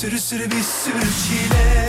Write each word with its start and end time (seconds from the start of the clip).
Sürü 0.00 0.20
sürü 0.20 0.44
bir 0.50 0.62
sürü 0.62 1.00
çile 1.00 1.88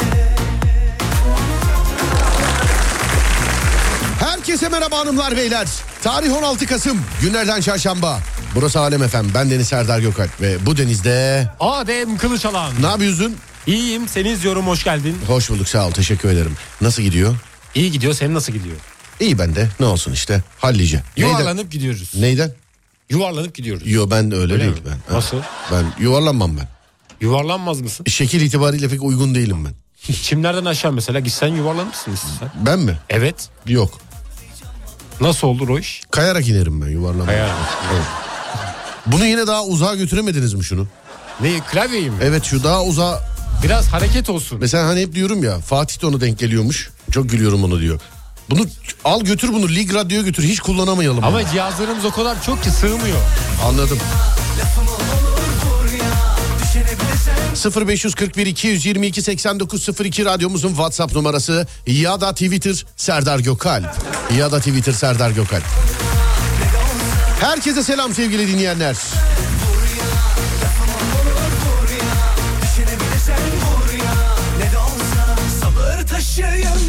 Herkese 4.19 4.69
merhaba 4.69 4.97
hanımlar 4.97 5.37
beyler. 5.37 5.67
Tarih 6.03 6.33
16 6.33 6.65
Kasım 6.65 7.01
günlerden 7.21 7.61
çarşamba. 7.61 8.19
Burası 8.55 8.79
Alem 8.79 9.03
Efem. 9.03 9.25
Ben 9.33 9.51
Deniz 9.51 9.67
Serdar 9.67 9.99
Gökalp 9.99 10.41
ve 10.41 10.65
bu 10.65 10.77
denizde 10.77 11.47
Adem 11.59 12.17
Kılıçalan. 12.17 12.71
ne 12.81 12.85
yapıyorsun? 12.87 13.35
İyiyim 13.67 14.07
seni 14.07 14.29
izliyorum 14.29 14.67
hoş 14.67 14.83
geldin. 14.83 15.17
Hoş 15.27 15.49
bulduk 15.49 15.67
sağ 15.69 15.87
ol 15.87 15.91
teşekkür 15.91 16.29
ederim. 16.29 16.55
Nasıl 16.81 17.03
gidiyor? 17.03 17.35
İyi 17.75 17.91
gidiyor 17.91 18.13
senin 18.13 18.33
nasıl 18.33 18.53
gidiyor? 18.53 18.75
İyi 19.19 19.39
bende 19.39 19.69
ne 19.79 19.85
olsun 19.85 20.11
işte 20.13 20.41
hallice. 20.59 21.03
Neyden? 21.17 21.29
Yuvarlanıp 21.31 21.71
gidiyoruz. 21.71 22.11
Neyden? 22.15 22.51
Yuvarlanıp 23.09 23.55
gidiyoruz. 23.55 23.91
Yo 23.91 24.09
ben 24.11 24.31
öyle, 24.31 24.53
Öyle 24.53 24.63
değil 24.63 24.73
mi? 24.73 24.79
ben. 25.09 25.15
Nasıl? 25.15 25.37
Ben 25.71 25.85
yuvarlanmam 26.03 26.57
ben. 26.57 26.76
Yuvarlanmaz 27.21 27.81
mısın? 27.81 28.05
Şekil 28.09 28.41
itibariyle 28.41 28.89
pek 28.89 29.03
uygun 29.03 29.35
değilim 29.35 29.65
ben. 29.65 29.73
Çimlerden 30.13 30.65
aşağı 30.65 30.91
mesela 30.91 31.19
gitsen 31.19 31.47
yuvarlanır 31.47 31.87
mısın 31.87 32.13
istesen? 32.13 32.49
Ben 32.65 32.79
mi? 32.79 32.97
Evet. 33.09 33.49
Yok. 33.67 33.99
Nasıl 35.21 35.47
olur 35.47 35.69
o 35.69 35.79
iş? 35.79 36.01
Kayarak 36.11 36.47
inerim 36.47 36.81
ben 36.81 36.87
yuvarlanmam. 36.87 37.25
Kayarak. 37.25 37.55
Evet. 37.93 38.03
Bunu 39.05 39.25
yine 39.25 39.47
daha 39.47 39.63
uzağa 39.63 39.95
götüremediniz 39.95 40.53
mi 40.53 40.63
şunu? 40.63 40.87
Ne 41.41 41.59
klavyeyi 41.59 42.09
mi? 42.09 42.17
Evet 42.21 42.43
şu 42.43 42.63
daha 42.63 42.83
uzağa 42.83 43.37
Biraz 43.63 43.87
hareket 43.87 44.29
olsun. 44.29 44.57
Mesela 44.61 44.87
hani 44.87 45.01
hep 45.01 45.13
diyorum 45.15 45.43
ya 45.43 45.59
Fatih 45.59 46.01
de 46.01 46.07
ona 46.07 46.21
denk 46.21 46.39
geliyormuş. 46.39 46.89
Çok 47.11 47.29
gülüyorum 47.29 47.63
onu 47.63 47.79
diyor. 47.79 47.99
Bunu 48.49 48.65
al 49.03 49.21
götür 49.21 49.53
bunu 49.53 49.69
lig 49.69 49.93
radyoya 49.93 50.23
götür 50.23 50.43
hiç 50.43 50.59
kullanamayalım. 50.59 51.23
Ama 51.23 51.39
bunu. 51.39 51.49
cihazlarımız 51.51 52.05
o 52.05 52.11
kadar 52.11 52.43
çok 52.43 52.63
ki 52.63 52.71
sığmıyor. 52.71 53.17
Anladım. 53.65 53.99
0541 57.57 58.45
222 58.45 59.21
8902 59.21 60.25
radyomuzun 60.25 60.69
WhatsApp 60.69 61.15
numarası 61.15 61.67
ya 61.87 62.21
da 62.21 62.33
Twitter 62.33 62.85
Serdar 62.97 63.39
Gökalp 63.39 63.85
ya 64.37 64.51
da 64.51 64.59
Twitter 64.59 64.93
Serdar 64.93 65.31
Gökalp. 65.31 65.63
Herkese 67.39 67.83
selam 67.83 68.13
sevgili 68.13 68.47
dinleyenler. 68.47 68.95
Taşıyım 76.09 76.86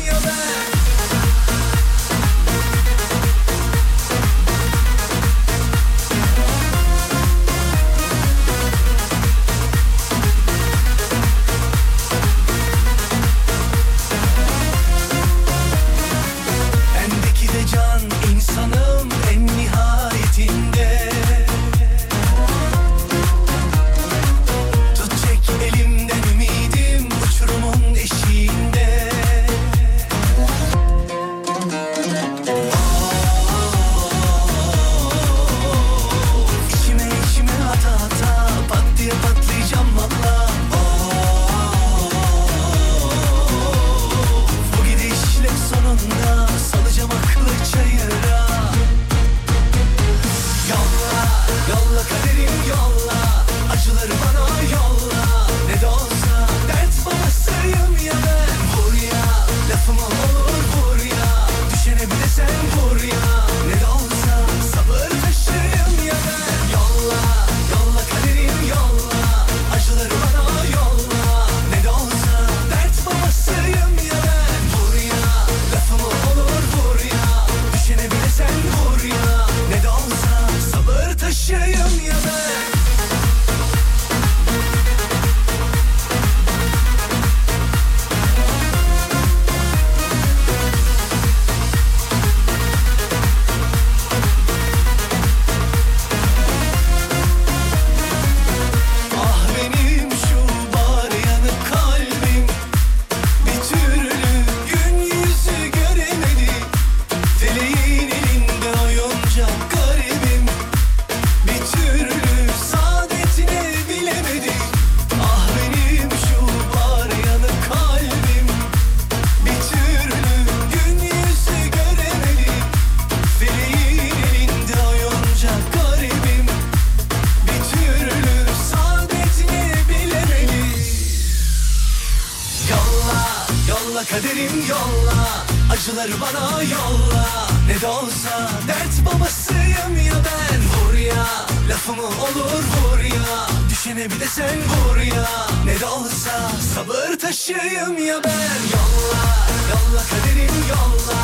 bana 136.20 136.62
yolla. 136.62 137.26
Ne 137.66 137.80
de 137.80 137.86
olsa 137.86 138.50
dert 138.68 139.06
babasıyım 139.06 139.96
ya 140.06 140.14
ben. 140.14 140.60
Vur 140.68 140.94
ya, 140.98 141.26
lafımı 141.68 142.06
olur 142.06 142.62
vur 142.74 142.98
ya. 142.98 143.46
Düşene 143.70 144.10
bir 144.10 144.20
de 144.20 144.26
sen 144.26 144.58
vur 144.68 144.96
ya. 144.96 145.28
Ne 145.64 145.80
de 145.80 145.86
olsa 145.86 146.50
sabır 146.74 147.18
taşıyım 147.18 148.06
ya 148.06 148.24
ben. 148.24 148.58
Yolla, 148.74 149.22
yolla 149.70 150.02
kaderim 150.10 150.54
yolla. 150.68 151.20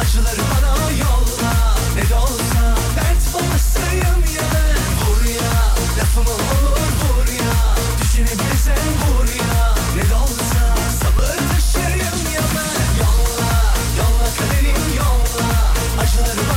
Acıları 0.00 0.42
bana 0.52 0.90
yolla. 0.90 1.52
Ne 1.96 2.08
de 2.08 2.14
olsa 2.14 2.62
dert 2.96 3.34
babasıyım 3.34 4.20
ya 4.36 4.42
ben. 4.54 4.82
Vur 5.00 5.24
ya, 5.24 5.52
lafımı 5.98 6.30
olur 6.30 6.90
vur 7.00 7.28
ya. 7.32 7.54
Düşene 8.02 8.32
bir 8.32 8.50
de 8.52 8.56
sen 8.64 8.88
vur 9.02 9.28
ya. 9.28 9.74
Ne 9.96 10.10
de 10.10 10.14
olsa 10.14 10.45
Acıları 16.22 16.55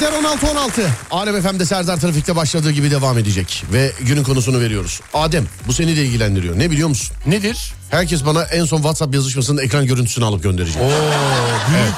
Saatler 0.00 0.18
16.16. 0.18 0.88
Alem 1.10 1.42
FM'de 1.42 1.64
Serdar 1.64 1.96
Trafik'te 2.00 2.36
başladığı 2.36 2.70
gibi 2.70 2.90
devam 2.90 3.18
edecek. 3.18 3.64
Ve 3.72 3.92
günün 4.00 4.22
konusunu 4.22 4.60
veriyoruz. 4.60 5.00
Adem 5.14 5.46
bu 5.66 5.72
seni 5.72 5.96
de 5.96 6.04
ilgilendiriyor. 6.04 6.58
Ne 6.58 6.70
biliyor 6.70 6.88
musun? 6.88 7.16
Nedir? 7.26 7.72
Herkes 7.90 8.26
bana 8.26 8.42
en 8.42 8.64
son 8.64 8.76
WhatsApp 8.76 9.14
yazışmasının 9.14 9.62
ekran 9.62 9.86
görüntüsünü 9.86 10.24
alıp 10.24 10.42
gönderecek. 10.42 10.82
Oo 10.82 10.90
büyük. 11.72 11.94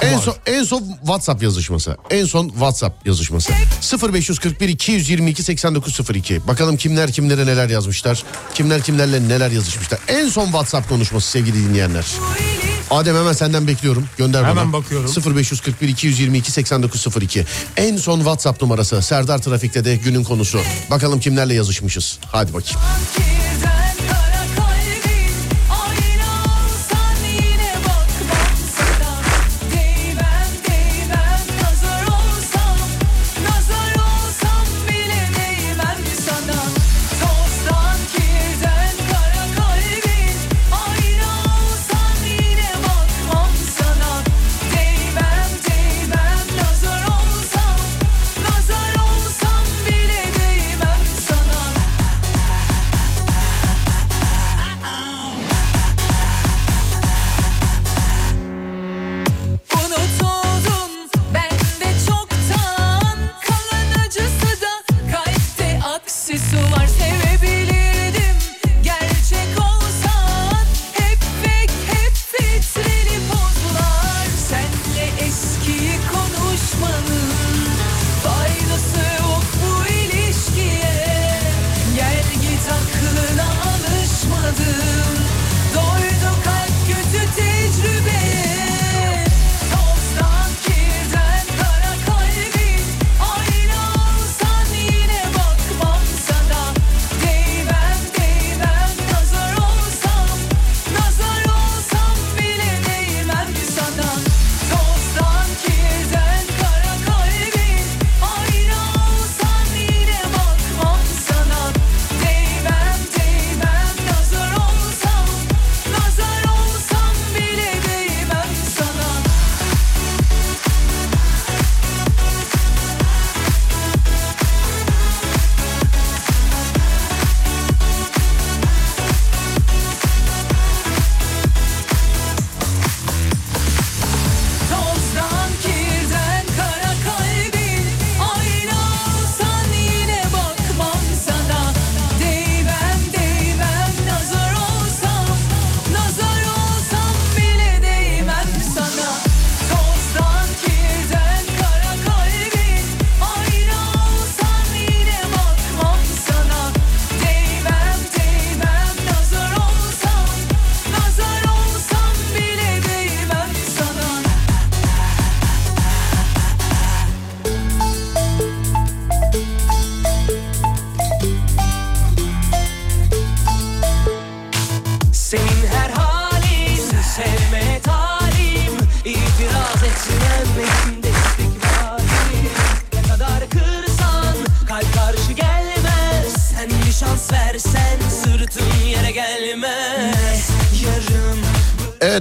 En 0.00 0.18
son 0.18 0.34
en 0.46 0.64
son 0.64 0.82
WhatsApp 1.00 1.42
yazışması. 1.42 1.96
En 2.10 2.24
son 2.24 2.48
WhatsApp 2.48 3.06
yazışması. 3.06 3.52
0541 4.12 4.68
222 4.68 5.42
8902. 5.42 6.46
Bakalım 6.48 6.76
kimler 6.76 7.12
kimlere 7.12 7.46
neler 7.46 7.68
yazmışlar. 7.68 8.22
Kimler 8.54 8.82
kimlerle 8.82 9.28
neler 9.28 9.50
yazışmışlar. 9.50 10.00
En 10.08 10.28
son 10.28 10.44
WhatsApp 10.44 10.88
konuşması 10.88 11.30
sevgili 11.30 11.68
dinleyenler. 11.68 12.04
Adem 12.90 13.16
hemen 13.16 13.32
senden 13.32 13.66
bekliyorum. 13.66 14.04
Gönder 14.18 14.42
bana. 14.42 14.50
Hemen 14.50 14.72
bakıyorum. 14.72 15.10
0541 15.36 15.88
222 15.88 16.52
8902. 16.52 17.44
En 17.76 17.96
son 17.96 18.18
WhatsApp 18.18 18.62
numarası. 18.62 19.02
Serdar 19.02 19.38
Trafik'te 19.38 19.84
de 19.84 19.96
günün 19.96 20.24
konusu. 20.24 20.60
Bakalım 20.90 21.20
kimlerle 21.20 21.54
yazışmışız. 21.54 22.18
Hadi 22.32 22.54
bakayım. 22.54 22.80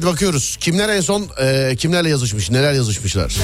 Bakıyoruz. 0.08 0.58
Kimler 0.60 0.90
en 0.90 1.02
son 1.02 1.28
e, 1.42 1.76
kimlerle 1.76 2.10
yazışmış, 2.10 2.52
neler 2.52 2.74
yazışmışlar. 2.74 3.36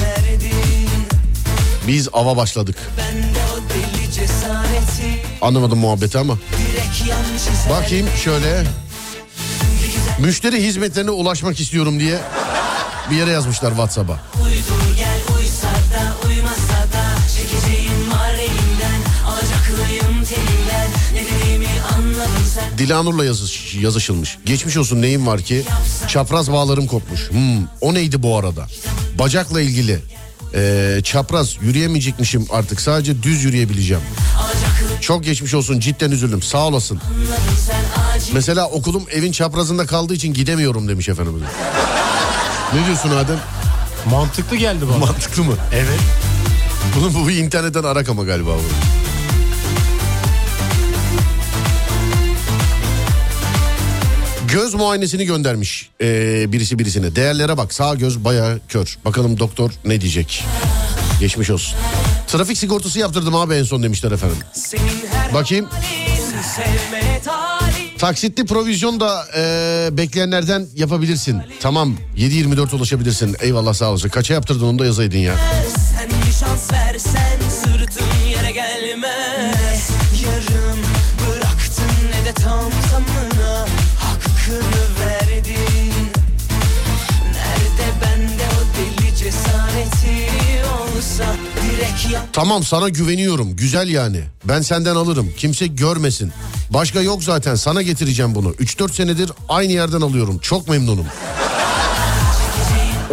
Biz 1.88 2.08
ava 2.12 2.36
başladık. 2.36 2.76
Anlamadım 5.40 5.78
muhabbeti 5.78 6.18
ama. 6.18 6.38
Bakayım 7.70 8.06
şöyle. 8.24 8.64
Müşteri 10.18 10.62
hizmetlerine 10.62 11.10
ulaşmak 11.10 11.60
istiyorum 11.60 12.00
diye 12.00 12.18
bir 13.10 13.16
yere 13.16 13.30
yazmışlar 13.30 13.70
WhatsApp'a. 13.70 14.20
Dilanur'la 22.84 23.24
yazış, 23.24 23.74
yazışılmış. 23.74 24.38
Geçmiş 24.46 24.76
olsun 24.76 25.02
neyim 25.02 25.26
var 25.26 25.40
ki? 25.42 25.62
Çapraz 26.08 26.52
bağlarım 26.52 26.86
kopmuş. 26.86 27.30
Hmm, 27.30 27.66
o 27.80 27.94
neydi 27.94 28.22
bu 28.22 28.36
arada? 28.38 28.66
Bacakla 29.18 29.60
ilgili. 29.60 29.98
Ee, 30.54 31.00
çapraz 31.04 31.56
yürüyemeyecekmişim 31.62 32.46
artık. 32.50 32.80
Sadece 32.80 33.22
düz 33.22 33.44
yürüyebileceğim. 33.44 34.02
Çok 35.00 35.24
geçmiş 35.24 35.54
olsun 35.54 35.80
cidden 35.80 36.10
üzüldüm. 36.10 36.42
Sağ 36.42 36.66
olasın. 36.66 37.00
Mesela 38.32 38.66
okulum 38.70 39.04
evin 39.10 39.32
çaprazında 39.32 39.86
kaldığı 39.86 40.14
için 40.14 40.34
gidemiyorum 40.34 40.88
demiş 40.88 41.08
efendimiz. 41.08 41.42
ne 42.74 42.86
diyorsun 42.86 43.10
Adem? 43.10 43.40
Mantıklı 44.10 44.56
geldi 44.56 44.84
bana. 44.88 44.98
Mantıklı 44.98 45.44
mı? 45.44 45.54
evet. 45.72 46.00
Bunu 46.96 47.14
bu 47.14 47.28
bir 47.28 47.36
internetten 47.36 47.82
arak 47.84 48.08
ama 48.08 48.24
galiba 48.24 48.50
bu. 48.50 49.03
Göz 54.54 54.74
muayenesini 54.74 55.24
göndermiş 55.24 55.90
ee, 56.00 56.52
birisi 56.52 56.78
birisine. 56.78 57.16
Değerlere 57.16 57.56
bak 57.56 57.74
sağ 57.74 57.94
göz 57.94 58.24
baya 58.24 58.58
kör. 58.68 58.98
Bakalım 59.04 59.38
doktor 59.38 59.70
ne 59.84 60.00
diyecek. 60.00 60.44
Geçmiş 61.20 61.50
olsun. 61.50 61.78
Trafik 62.26 62.58
sigortası 62.58 62.98
yaptırdım 62.98 63.34
abi 63.34 63.54
en 63.54 63.62
son 63.62 63.82
demişler 63.82 64.12
efendim. 64.12 64.36
Bakayım. 65.34 65.68
Taksitli 67.98 68.46
provizyon 68.46 69.00
da 69.00 69.26
ee, 69.36 69.88
bekleyenlerden 69.92 70.66
yapabilirsin. 70.74 71.42
Tamam 71.60 71.96
7.24 72.16 72.76
ulaşabilirsin. 72.76 73.36
Eyvallah 73.40 73.74
sağ 73.74 73.90
olasın. 73.90 74.08
Kaça 74.08 74.34
yaptırdın 74.34 74.64
onu 74.64 74.78
da 74.78 74.86
yazaydın 74.86 75.18
ya. 75.18 75.36
Sen 75.98 76.08
bir 76.08 76.32
şans 76.32 76.72
versen 76.72 77.38
sırtım 77.62 78.06
yere 78.30 78.50
gelmez 78.50 79.43
Tamam 92.34 92.62
sana 92.64 92.88
güveniyorum. 92.88 93.56
Güzel 93.56 93.88
yani. 93.88 94.20
Ben 94.44 94.60
senden 94.62 94.96
alırım. 94.96 95.30
Kimse 95.36 95.66
görmesin. 95.66 96.32
Başka 96.70 97.00
yok 97.00 97.24
zaten. 97.24 97.54
Sana 97.54 97.82
getireceğim 97.82 98.34
bunu. 98.34 98.50
3-4 98.50 98.92
senedir 98.92 99.32
aynı 99.48 99.72
yerden 99.72 100.00
alıyorum. 100.00 100.38
Çok 100.38 100.68
memnunum. 100.68 101.06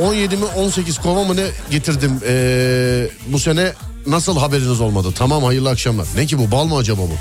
17 0.01 0.37
mi 0.37 0.45
18 0.45 0.97
kova 0.97 1.23
mı 1.23 1.35
ne 1.35 1.45
getirdim 1.71 2.11
ee, 2.27 3.07
bu 3.27 3.39
sene 3.39 3.73
nasıl 4.07 4.37
haberiniz 4.37 4.81
olmadı? 4.81 5.07
Tamam 5.15 5.43
hayırlı 5.43 5.69
akşamlar. 5.69 6.07
Ne 6.15 6.25
ki 6.25 6.37
bu 6.37 6.51
bal 6.51 6.65
mı 6.65 6.75
acaba 6.77 7.01
bu? 7.01 7.15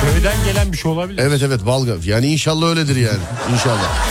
Köyden 0.00 0.44
gelen 0.44 0.72
bir 0.72 0.76
şey 0.76 0.90
olabilir. 0.90 1.22
Evet 1.22 1.42
evet 1.42 1.66
bal 1.66 1.86
yani 2.04 2.26
inşallah 2.26 2.66
öyledir 2.66 2.96
yani 2.96 3.18
inşallah. 3.52 4.06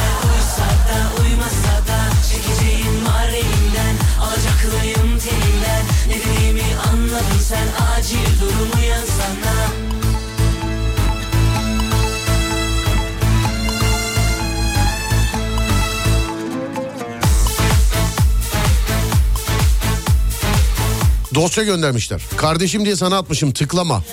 Dosya 21.35 21.63
göndermişler. 21.63 22.21
Kardeşim 22.37 22.85
diye 22.85 22.95
sana 22.95 23.17
atmışım 23.17 23.51
tıklama. 23.51 24.03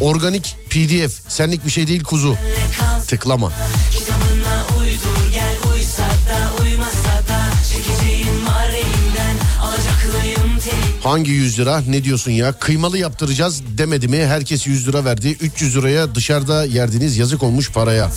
Organik 0.00 0.56
pdf 0.70 1.12
senlik 1.28 1.64
bir 1.64 1.70
şey 1.70 1.86
değil 1.86 2.04
kuzu. 2.04 2.36
Tıklama. 3.08 3.52
Hangi 11.02 11.30
100 11.30 11.58
lira 11.58 11.82
ne 11.88 12.04
diyorsun 12.04 12.30
ya 12.30 12.52
kıymalı 12.52 12.98
yaptıracağız 12.98 13.62
demedi 13.78 14.08
mi 14.08 14.26
herkes 14.26 14.66
100 14.66 14.88
lira 14.88 15.04
verdi 15.04 15.36
300 15.40 15.76
liraya 15.76 16.14
dışarıda 16.14 16.64
yerdiniz 16.64 17.18
yazık 17.18 17.42
olmuş 17.42 17.70
paraya 17.70 18.10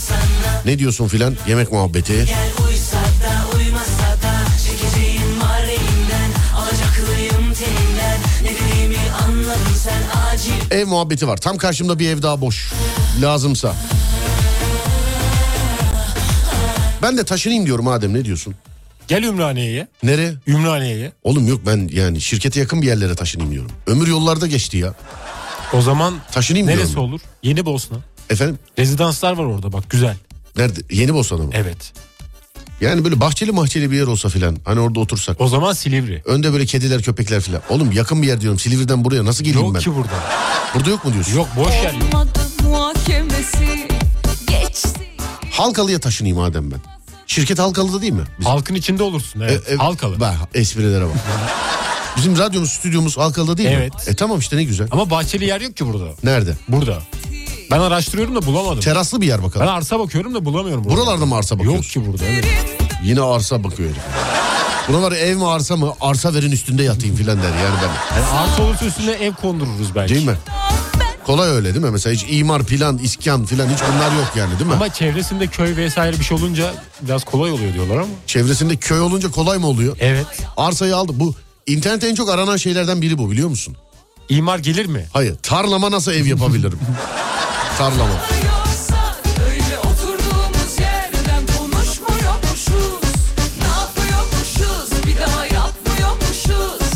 ne 0.66 0.80
diyorsun 0.80 1.08
filan 1.08 1.36
yemek 1.48 1.72
muhabbeti 1.72 2.14
Gel 2.14 2.63
ev 10.74 10.88
muhabbeti 10.88 11.28
var 11.28 11.38
tam 11.38 11.58
karşımda 11.58 12.00
bir 12.00 12.10
ev 12.10 12.22
daha 12.22 12.42
boş 12.42 12.72
lazımsa 13.22 13.76
ben 17.02 17.18
de 17.18 17.24
taşınayım 17.24 17.66
diyorum 17.66 17.88
Adem 17.88 18.14
ne 18.14 18.26
diyorsun 18.26 18.56
Gel 19.08 19.24
Ümraniye'ye. 19.24 19.88
nereye 20.04 20.34
Ümraniye'ye. 20.48 21.12
oğlum 21.24 21.48
yok 21.48 21.62
ben 21.66 21.90
yani 21.94 22.22
şirkete 22.22 22.60
yakın 22.60 22.82
bir 22.82 22.88
yerlere 22.88 23.16
taşınayım 23.16 23.52
diyorum 23.54 23.72
ömür 23.88 24.08
yollarda 24.08 24.48
geçti 24.48 24.78
ya 24.78 24.94
O 25.74 25.82
zaman 25.82 26.14
Taşınayım 26.32 26.68
neresi 26.68 26.88
diyorum. 26.94 27.10
olur? 27.10 27.22
Yeni 27.44 27.66
Bosna. 27.66 27.98
efendim 28.30 28.60
Rezidanslar 28.80 29.32
var 29.38 29.44
orada 29.46 29.74
bak 29.74 29.90
güzel. 29.90 30.16
nerede 30.58 30.80
yeni 30.92 31.14
Bosna'da 31.14 31.44
mı 31.44 31.50
Evet. 31.54 31.94
Yani 32.82 33.04
böyle 33.04 33.20
bahçeli 33.20 33.52
mahçeli 33.52 33.92
bir 33.92 33.98
yer 33.98 34.08
olsa 34.08 34.30
filan 34.30 34.58
hani 34.66 34.80
orada 34.80 35.00
otursak 35.00 35.42
O 35.42 35.48
zaman 35.48 35.74
Silivri. 35.74 36.22
Önde 36.26 36.54
böyle 36.54 36.66
kediler 36.66 37.02
köpekler 37.02 37.42
filan. 37.42 37.62
Oğlum 37.70 37.92
yakın 37.92 38.22
bir 38.22 38.28
yer 38.28 38.42
diyorum. 38.42 38.60
Silivri'den 38.60 39.06
buraya 39.06 39.26
nasıl 39.26 39.44
geleyim 39.44 39.66
Yok 39.66 39.76
ben? 39.76 39.82
ki 39.82 39.96
burada. 39.96 40.14
Burada 40.76 40.90
yok 40.90 41.06
mu 41.06 41.14
diyorsun? 41.14 41.36
Yok 41.36 41.48
boş 41.58 41.74
yer 41.74 41.94
yok. 41.94 42.28
Halkalı'ya 45.52 46.00
taşınayım 46.00 46.38
madem 46.38 46.72
ben. 46.72 46.80
Şirket 47.28 47.60
Halkalı'da 47.60 48.02
değil 48.02 48.14
mi? 48.14 48.24
Bizim- 48.40 48.52
Halkın 48.52 48.76
içinde 48.76 49.04
olursun 49.04 49.40
evet. 49.40 49.64
E, 49.70 49.74
e, 49.74 49.76
Halkalı. 49.78 50.20
Bak 50.20 50.36
esprilere 50.54 51.06
bak. 51.06 51.12
Bizim 52.18 52.38
radyomuz, 52.38 52.72
stüdyomuz 52.72 53.18
Halkalı'da 53.18 53.58
değil 53.58 53.70
Evet. 53.72 53.94
mi? 53.94 54.00
E 54.08 54.14
tamam 54.14 54.40
işte 54.40 54.58
ne 54.58 54.64
güzel. 54.64 54.88
Ama 54.92 55.10
bahçeli 55.10 55.46
yer 55.46 55.62
yok 55.62 55.78
ki 55.78 55.86
burada. 55.86 56.06
Nerede? 56.24 56.54
Burada. 56.68 57.02
Ben 57.74 57.80
araştırıyorum 57.80 58.36
da 58.36 58.46
bulamadım. 58.46 58.80
Teraslı 58.80 59.22
bir 59.22 59.28
yer 59.28 59.38
Ben 59.38 59.46
bakalım. 59.46 59.68
arsa 59.68 60.00
bakıyorum 60.00 60.36
da 60.36 60.46
bulamıyorum. 60.46 60.84
burada. 60.84 60.96
Buralarda 60.98 61.26
mı 61.26 61.36
arsa 61.36 61.56
Yok 61.56 61.60
bakıyorsun? 61.66 62.02
ki 62.02 62.08
burada. 62.08 62.26
Evet. 62.26 62.46
Yine 63.04 63.22
arsa 63.22 63.64
bakıyor 63.64 63.90
herif. 63.90 64.02
Buna 64.90 65.02
var 65.02 65.12
ya, 65.12 65.18
ev 65.18 65.36
mi 65.38 65.48
arsa 65.48 65.78
mı? 65.78 65.94
Arsa 66.02 66.34
verin 66.34 66.52
üstünde 66.52 66.84
yatayım 66.84 67.16
filan 67.16 67.38
der 67.38 67.50
yani 67.50 67.76
ben. 67.84 68.16
Yani 68.22 68.26
arsa 68.30 68.64
olursa 68.64 68.86
üstüne 68.86 69.12
ev 69.12 69.34
kondururuz 69.34 69.96
belki. 69.96 70.14
Değil 70.16 70.26
mi? 70.26 70.36
Kolay 71.26 71.50
öyle 71.50 71.74
değil 71.74 71.86
mi? 71.86 71.92
Mesela 71.92 72.14
hiç 72.14 72.26
imar, 72.30 72.64
plan, 72.64 72.98
iskan 72.98 73.46
filan 73.46 73.68
hiç 73.70 73.80
bunlar 73.94 74.12
yok 74.16 74.32
yani 74.36 74.60
değil 74.60 74.70
mi? 74.70 74.74
Ama 74.76 74.94
çevresinde 74.94 75.48
köy 75.48 75.76
vesaire 75.76 76.20
bir 76.20 76.24
şey 76.24 76.38
olunca 76.38 76.74
biraz 77.02 77.24
kolay 77.24 77.52
oluyor 77.52 77.74
diyorlar 77.74 77.96
ama. 77.98 78.08
Çevresinde 78.28 78.76
köy 78.76 79.02
olunca 79.02 79.32
kolay 79.32 79.58
mı 79.58 79.68
oluyor? 79.68 79.98
Evet. 80.00 80.26
Arsayı 80.58 80.96
aldı. 80.96 81.12
Bu 81.16 81.36
internette 81.68 82.08
en 82.08 82.16
çok 82.16 82.30
aranan 82.30 82.58
şeylerden 82.58 83.02
biri 83.02 83.18
bu 83.18 83.32
biliyor 83.32 83.50
musun? 83.50 83.76
İmar 84.30 84.60
gelir 84.60 84.86
mi? 84.86 85.06
Hayır. 85.14 85.36
Tarlama 85.44 85.92
nasıl 85.92 86.12
ev 86.12 86.26
yapabilirim? 86.26 86.80
Tarlama. 87.78 88.10
Yoksa 88.46 89.16
öyle 89.50 89.78
oturduğumuz 89.80 90.80
yerden 90.80 91.44
konuşmuyormuşuz. 91.58 93.14
Ne 93.62 93.68
yapıyormuşuz 93.68 95.08
bir 95.08 95.18
daha 95.22 95.46
yapmıyormuşuz. 95.46 96.88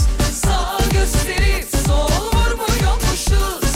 Sağ 0.43 0.77
gösterip 0.93 1.67
sol 1.87 2.09
vurmuyormuşuz. 2.33 3.75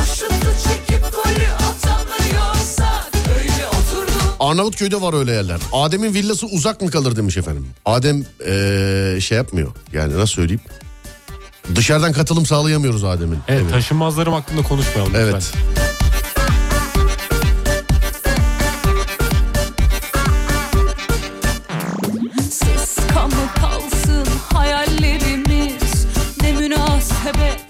O 0.00 0.04
şutu 0.14 0.50
çekip 0.68 1.02
golü 1.12 1.46
atamıyorsak 1.52 3.10
öyle 3.38 3.66
oturduğumuz 3.66 4.34
Arnavutköy'de 4.40 5.00
var 5.00 5.14
öyle 5.14 5.32
yerler. 5.32 5.58
Adem'in 5.72 6.14
villası 6.14 6.46
uzak 6.46 6.80
mı 6.82 6.90
kalır 6.90 7.16
demiş 7.16 7.36
efendim. 7.36 7.66
Adem 7.84 8.24
ee, 8.46 9.18
şey 9.20 9.36
yapmıyor. 9.38 9.72
Yani 9.92 10.14
nasıl 10.14 10.26
söyleyeyim? 10.34 10.60
Dışarıdan 11.76 12.12
katılım 12.12 12.46
sağlayamıyoruz 12.46 13.04
Adem'in. 13.04 13.38
Evet, 13.48 13.60
Evet. 13.62 13.72
taşınmazlarım 13.72 14.32
hakkında 14.32 14.62
konuşmayalım 14.62 15.12
lütfen. 15.14 15.28
Evet. 15.30 15.42
Siz 15.42 15.54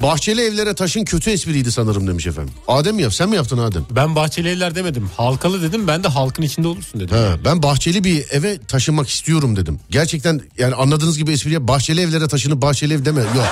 Bahçeli 0.03 0.41
evlere 0.41 0.75
taşın 0.75 1.05
kötü 1.05 1.31
espriydi 1.31 1.73
sanırım 1.73 2.07
demiş 2.09 2.27
efendim. 2.27 2.55
Adem 2.69 2.99
yap? 2.99 3.15
Sen 3.15 3.29
mi 3.29 3.37
yaptın 3.37 3.59
Adem? 3.59 3.87
Ben 3.91 4.17
bahçeli 4.17 4.49
evler 4.49 4.75
demedim. 4.75 5.11
Halkalı 5.17 5.63
dedim. 5.63 5.87
Ben 5.87 6.05
de 6.05 6.09
halkın 6.09 6.43
içinde 6.43 6.69
olursun 6.69 7.01
dedim. 7.01 7.17
He, 7.17 7.45
ben 7.45 7.63
bahçeli 7.63 8.05
bir 8.05 8.25
eve 8.31 8.59
taşınmak 8.59 9.09
istiyorum 9.09 9.57
dedim. 9.57 9.81
Gerçekten 9.91 10.41
yani 10.59 10.75
anladığınız 10.75 11.19
gibi 11.19 11.33
espriye 11.33 11.69
bahçeli 11.69 12.01
evlere 12.01 12.29
taşınıp 12.29 12.63
bahçeli 12.63 12.95
ev 12.95 13.05
deme. 13.05 13.21
Yok. 13.21 13.47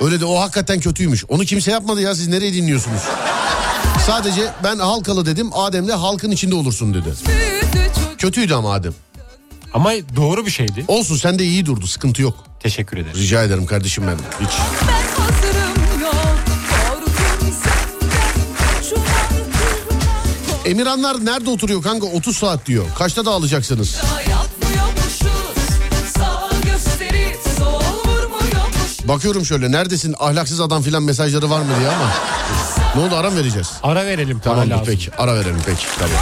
Öyle 0.00 0.20
de 0.20 0.24
o 0.24 0.40
hakikaten 0.40 0.80
kötüymüş. 0.80 1.24
Onu 1.28 1.44
kimse 1.44 1.70
yapmadı 1.70 2.00
ya 2.00 2.14
siz 2.14 2.28
nereye 2.28 2.52
dinliyorsunuz? 2.54 3.02
Sadece 4.06 4.42
ben 4.64 4.78
halkalı 4.78 5.26
dedim. 5.26 5.50
Adem 5.52 5.88
de 5.88 5.92
halkın 5.92 6.30
içinde 6.30 6.54
olursun 6.54 6.94
dedi. 6.94 7.14
Kötüydü 8.18 8.54
ama 8.54 8.72
Adem. 8.72 8.92
Ama 9.74 9.90
doğru 10.16 10.46
bir 10.46 10.50
şeydi. 10.50 10.84
Olsun 10.88 11.16
sen 11.16 11.38
de 11.38 11.44
iyi 11.44 11.66
durdu 11.66 11.86
sıkıntı 11.86 12.22
yok. 12.22 12.34
Teşekkür 12.60 12.96
ederim. 12.96 13.16
Rica 13.16 13.42
ederim 13.44 13.66
kardeşim 13.66 14.04
benim. 14.06 14.18
Hiç. 14.48 14.50
Ben 14.88 15.22
hazırım 15.22 15.57
Emirhanlar 20.68 21.24
nerede 21.24 21.50
oturuyor 21.50 21.82
kanka? 21.82 22.06
30 22.06 22.36
saat 22.36 22.66
diyor. 22.66 22.84
Kaçta 22.98 23.26
sol 27.58 28.10
vurmuyormuş 28.10 29.08
Bakıyorum 29.08 29.44
şöyle 29.46 29.72
neredesin 29.72 30.14
ahlaksız 30.18 30.60
adam 30.60 30.82
filan 30.82 31.02
mesajları 31.02 31.50
var 31.50 31.60
mı 31.60 31.68
diye 31.80 31.88
ama. 31.88 32.10
Ne 32.94 33.00
oldu 33.06 33.16
ara 33.16 33.34
vereceğiz? 33.36 33.70
Ara 33.82 34.06
verelim 34.06 34.40
Tamam 34.44 34.70
lazım. 34.70 34.84
peki 34.86 35.10
ara 35.18 35.34
verelim 35.34 35.60
peki. 35.66 35.86
Tamam. 35.98 36.16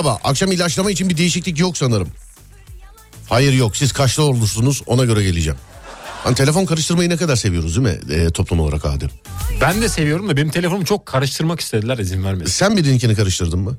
Merhaba 0.00 0.20
akşam 0.24 0.52
ilaçlama 0.52 0.90
için 0.90 1.08
bir 1.08 1.16
değişiklik 1.16 1.58
yok 1.58 1.76
sanırım. 1.78 2.08
Hayır 3.28 3.52
yok 3.52 3.76
siz 3.76 3.92
kaçta 3.92 4.22
olursunuz 4.22 4.82
ona 4.86 5.04
göre 5.04 5.22
geleceğim. 5.22 5.58
Hani 6.24 6.34
telefon 6.34 6.66
karıştırmayı 6.66 7.10
ne 7.10 7.16
kadar 7.16 7.36
seviyoruz 7.36 7.76
değil 7.76 7.96
mi 7.96 8.14
e, 8.14 8.30
toplum 8.30 8.60
olarak 8.60 8.84
Adem? 8.84 9.08
Ben 9.60 9.82
de 9.82 9.88
seviyorum 9.88 10.28
da 10.28 10.36
benim 10.36 10.50
telefonumu 10.50 10.84
çok 10.84 11.06
karıştırmak 11.06 11.60
istediler 11.60 11.98
izin 11.98 12.24
vermedi. 12.24 12.50
Sen 12.50 12.76
birininkini 12.76 13.14
karıştırdın 13.14 13.58
mı? 13.58 13.76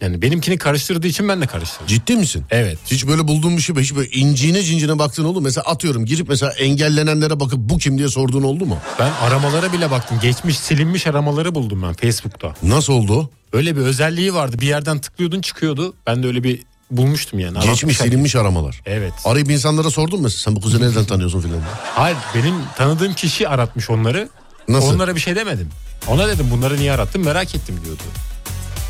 Yani 0.00 0.22
benimkini 0.22 0.58
karıştırdığı 0.58 1.06
için 1.06 1.28
ben 1.28 1.40
de 1.40 1.46
karıştırdım. 1.46 1.86
Ciddi 1.86 2.16
misin? 2.16 2.44
Evet. 2.50 2.78
Hiç 2.86 3.06
böyle 3.06 3.28
bulduğun 3.28 3.56
bir 3.56 3.62
şey 3.62 3.76
hiç 3.76 3.94
böyle 3.94 4.10
inciğine 4.10 4.62
cincine 4.62 4.98
baktın 4.98 5.24
oldu 5.24 5.38
mu? 5.38 5.44
Mesela 5.44 5.64
atıyorum 5.64 6.04
girip 6.06 6.28
mesela 6.28 6.52
engellenenlere 6.52 7.40
bakıp 7.40 7.58
bu 7.58 7.78
kim 7.78 7.98
diye 7.98 8.08
sorduğun 8.08 8.42
oldu 8.42 8.66
mu? 8.66 8.78
Ben 8.98 9.10
aramalara 9.22 9.72
bile 9.72 9.90
baktım. 9.90 10.18
Geçmiş 10.22 10.58
silinmiş 10.58 11.06
aramaları 11.06 11.54
buldum 11.54 11.82
ben 11.82 11.92
Facebook'ta. 11.94 12.54
Nasıl 12.62 12.92
oldu? 12.92 13.30
Öyle 13.52 13.76
bir 13.76 13.80
özelliği 13.80 14.34
vardı. 14.34 14.56
Bir 14.60 14.66
yerden 14.66 14.98
tıklıyordun 14.98 15.40
çıkıyordu. 15.40 15.94
Ben 16.06 16.22
de 16.22 16.26
öyle 16.26 16.44
bir 16.44 16.62
bulmuştum 16.90 17.38
yani. 17.38 17.54
Geçmiş 17.54 17.68
Aratmışlar. 17.70 18.04
silinmiş 18.06 18.36
aramalar. 18.36 18.82
Evet. 18.86 19.12
Arayıp 19.24 19.50
insanlara 19.50 19.90
sordun 19.90 20.20
mu? 20.22 20.30
Sen 20.30 20.56
bu 20.56 20.60
kızı 20.60 20.80
nereden 20.82 21.04
tanıyorsun 21.04 21.40
filan? 21.40 21.58
Hayır 21.94 22.16
benim 22.34 22.54
tanıdığım 22.76 23.14
kişi 23.14 23.48
aratmış 23.48 23.90
onları. 23.90 24.28
Nasıl? 24.68 24.94
Onlara 24.94 25.14
bir 25.14 25.20
şey 25.20 25.36
demedim. 25.36 25.68
Ona 26.08 26.28
dedim 26.28 26.46
bunları 26.50 26.76
niye 26.76 26.92
arattın 26.92 27.24
merak 27.24 27.54
ettim 27.54 27.80
diyordu. 27.84 28.02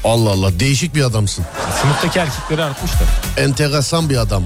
Allah 0.04 0.30
Allah 0.30 0.60
değişik 0.60 0.94
bir 0.94 1.02
adamsın. 1.02 1.44
Sınıftaki 1.82 2.18
erkekleri 2.18 2.62
aratmışlar. 2.62 3.08
Enteresan 3.36 4.10
bir 4.10 4.16
adam. 4.16 4.42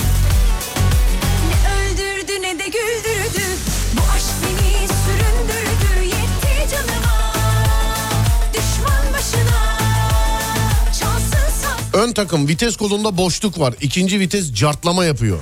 Ön 11.93 12.12
takım 12.12 12.49
vites 12.49 12.77
kolunda 12.77 13.17
boşluk 13.17 13.61
var. 13.61 13.75
İkinci 13.81 14.21
vites 14.21 14.53
cartlama 14.55 15.05
yapıyor. 15.05 15.38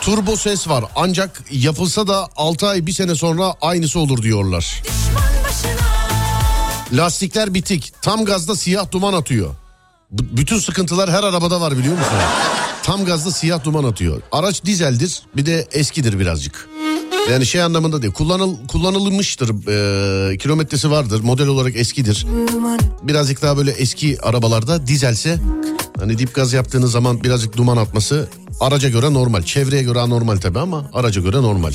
Turbo 0.00 0.36
ses 0.36 0.68
var 0.68 0.84
ancak 0.96 1.42
yapılsa 1.50 2.06
da 2.06 2.28
6 2.36 2.66
ay 2.68 2.86
bir 2.86 2.92
sene 2.92 3.14
sonra 3.14 3.54
aynısı 3.60 3.98
olur 3.98 4.22
diyorlar. 4.22 4.82
Düşman 4.84 5.29
Lastikler 6.92 7.54
bitik. 7.54 7.92
Tam 8.02 8.24
gazda 8.24 8.56
siyah 8.56 8.90
duman 8.90 9.12
atıyor. 9.12 9.50
B- 10.10 10.36
bütün 10.36 10.58
sıkıntılar 10.58 11.10
her 11.10 11.22
arabada 11.24 11.60
var 11.60 11.78
biliyor 11.78 11.94
musun? 11.98 12.12
Tam 12.82 13.04
gazda 13.04 13.30
siyah 13.30 13.64
duman 13.64 13.84
atıyor. 13.84 14.22
Araç 14.32 14.64
dizeldir 14.64 15.22
bir 15.36 15.46
de 15.46 15.68
eskidir 15.72 16.18
birazcık. 16.18 16.68
Yani 17.30 17.46
şey 17.46 17.62
anlamında 17.62 18.02
değil. 18.02 18.12
Kullanıl, 18.12 18.56
kullanılmıştır. 18.68 19.48
eee, 20.30 20.36
kilometresi 20.38 20.90
vardır. 20.90 21.20
Model 21.20 21.46
olarak 21.46 21.76
eskidir. 21.76 22.26
Birazcık 23.02 23.42
daha 23.42 23.56
böyle 23.56 23.70
eski 23.70 24.18
arabalarda 24.22 24.86
dizelse 24.86 25.38
hani 26.00 26.18
dip 26.18 26.34
gaz 26.34 26.52
yaptığınız 26.52 26.92
zaman 26.92 27.24
birazcık 27.24 27.56
duman 27.56 27.76
atması 27.76 28.28
araca 28.60 28.88
göre 28.88 29.12
normal. 29.12 29.42
Çevreye 29.42 29.82
göre 29.82 30.00
anormal 30.00 30.36
tabii 30.36 30.58
ama 30.58 30.90
araca 30.92 31.20
göre 31.20 31.36
normal. 31.36 31.72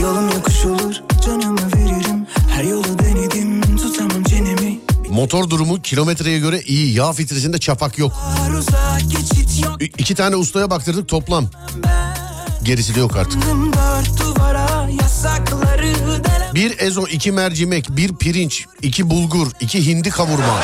Yolum 0.00 0.28
yokuş 0.30 0.64
olur 0.64 0.94
canımı 1.26 1.58
veririm 1.76 2.26
Her 2.50 2.64
yolu 2.64 2.93
Motor 5.14 5.50
durumu 5.50 5.82
kilometreye 5.82 6.38
göre 6.38 6.60
iyi. 6.60 6.94
Yağ 6.94 7.12
filtresinde 7.12 7.58
çapak 7.58 7.98
yok. 7.98 8.12
İ- 9.80 9.84
İki 9.98 10.14
tane 10.14 10.36
ustaya 10.36 10.70
baktırdık 10.70 11.08
toplam. 11.08 11.46
Gerisi 12.62 12.94
de 12.94 13.00
yok 13.00 13.16
artık. 13.16 13.42
Bir 16.54 16.78
ezo, 16.80 17.06
iki 17.06 17.32
mercimek, 17.32 17.86
bir 17.96 18.14
pirinç, 18.14 18.64
iki 18.82 19.10
bulgur, 19.10 19.46
iki 19.60 19.86
hindi 19.86 20.10
kavurma, 20.10 20.60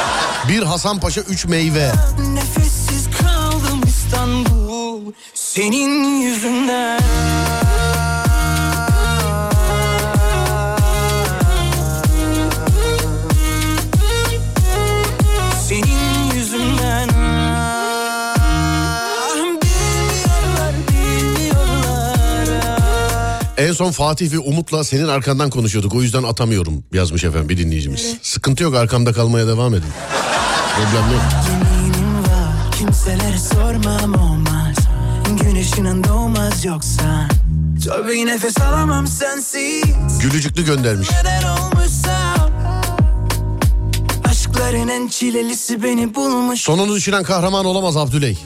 bir 0.48 0.62
Hasanpaşa, 0.62 1.20
üç 1.20 1.44
meyve. 1.46 1.92
Nefessiz 2.34 3.08
kaldım 3.22 3.80
İstanbul 3.86 5.12
Senin 5.34 6.20
yüzünden 6.20 7.00
En 23.70 23.74
son 23.74 23.90
Fatih 23.90 24.32
ve 24.32 24.38
Umut'la 24.38 24.84
senin 24.84 25.08
arkandan 25.08 25.50
konuşuyorduk. 25.50 25.94
O 25.94 26.02
yüzden 26.02 26.22
atamıyorum 26.22 26.84
yazmış 26.92 27.24
efendim 27.24 27.48
bir 27.48 27.58
dinleyicimiz. 27.58 28.16
Sıkıntı 28.22 28.62
yok 28.62 28.74
arkamda 28.74 29.12
kalmaya 29.12 29.46
devam 29.46 29.74
edin. 29.74 29.88
Problem 30.76 31.12
yok. 31.12 31.22
Kimselere 32.78 33.38
sormam 33.38 34.14
olmaz 34.14 34.76
Güneşinin 35.42 36.04
doğmaz 36.04 36.64
yoksa 36.64 37.28
Tabii 37.86 38.26
nefes 38.26 38.60
alamam 38.60 39.06
sensiz 39.06 40.18
Gülücüklü 40.22 40.64
göndermiş. 40.64 41.08
Neden 41.10 41.42
Aşkların 44.60 44.88
en 44.88 45.08
çilelisi 45.08 45.82
beni 45.82 46.14
bulmuş 46.14 46.60
Sonunu 46.60 46.94
düşünen 46.94 47.22
kahraman 47.22 47.64
olamaz 47.64 47.96
Abdüley. 47.96 48.38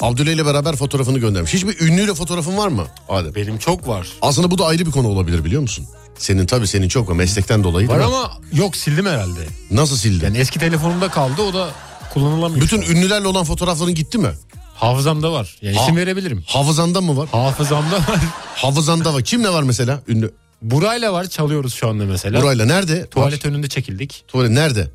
Abdüley 0.00 0.34
ile 0.34 0.46
beraber 0.46 0.76
fotoğrafını 0.76 1.18
göndermiş. 1.18 1.54
Hiçbir 1.54 1.80
ünlüyle 1.80 2.14
fotoğrafın 2.14 2.56
var 2.56 2.68
mı 2.68 2.86
Adem? 3.08 3.34
Benim 3.34 3.58
çok 3.58 3.88
var. 3.88 4.08
Aslında 4.22 4.50
bu 4.50 4.58
da 4.58 4.66
ayrı 4.66 4.86
bir 4.86 4.90
konu 4.90 5.08
olabilir 5.08 5.44
biliyor 5.44 5.62
musun? 5.62 5.86
Senin 6.18 6.46
tabii 6.46 6.66
senin 6.66 6.88
çok 6.88 7.08
var 7.08 7.14
meslekten 7.14 7.64
dolayı 7.64 7.88
Var 7.88 8.00
ama 8.00 8.30
yok 8.52 8.76
sildim 8.76 9.06
herhalde. 9.06 9.40
Nasıl 9.70 9.96
sildin? 9.96 10.24
Yani 10.26 10.38
eski 10.38 10.58
telefonumda 10.58 11.08
kaldı 11.08 11.42
o 11.42 11.54
da 11.54 11.68
kullanılamıyor. 12.14 12.62
Bütün 12.62 12.82
ünlülerle 12.82 13.28
olan 13.28 13.44
fotoğrafların 13.44 13.94
gitti 13.94 14.18
mi? 14.18 14.30
Hafızamda 14.74 15.32
var. 15.32 15.56
Yani 15.62 15.76
Ha- 15.76 15.82
isim 15.82 15.96
verebilirim. 15.96 16.44
Hafızanda 16.46 17.00
mı 17.00 17.16
var? 17.16 17.28
Hafızamda 17.32 17.96
var. 17.96 18.20
Hafızanda 18.54 19.14
var. 19.14 19.22
Kimle 19.22 19.48
var 19.48 19.62
mesela 19.62 20.02
ünlü? 20.08 20.30
Burayla 20.62 21.12
var 21.12 21.24
çalıyoruz 21.26 21.74
şu 21.74 21.88
anda 21.88 22.04
mesela. 22.04 22.42
Burayla 22.42 22.66
nerede? 22.66 23.06
Tuvalet 23.06 23.44
Var. 23.46 23.50
önünde 23.50 23.68
çekildik. 23.68 24.24
Tuvalet 24.28 24.50
nerede? 24.50 24.90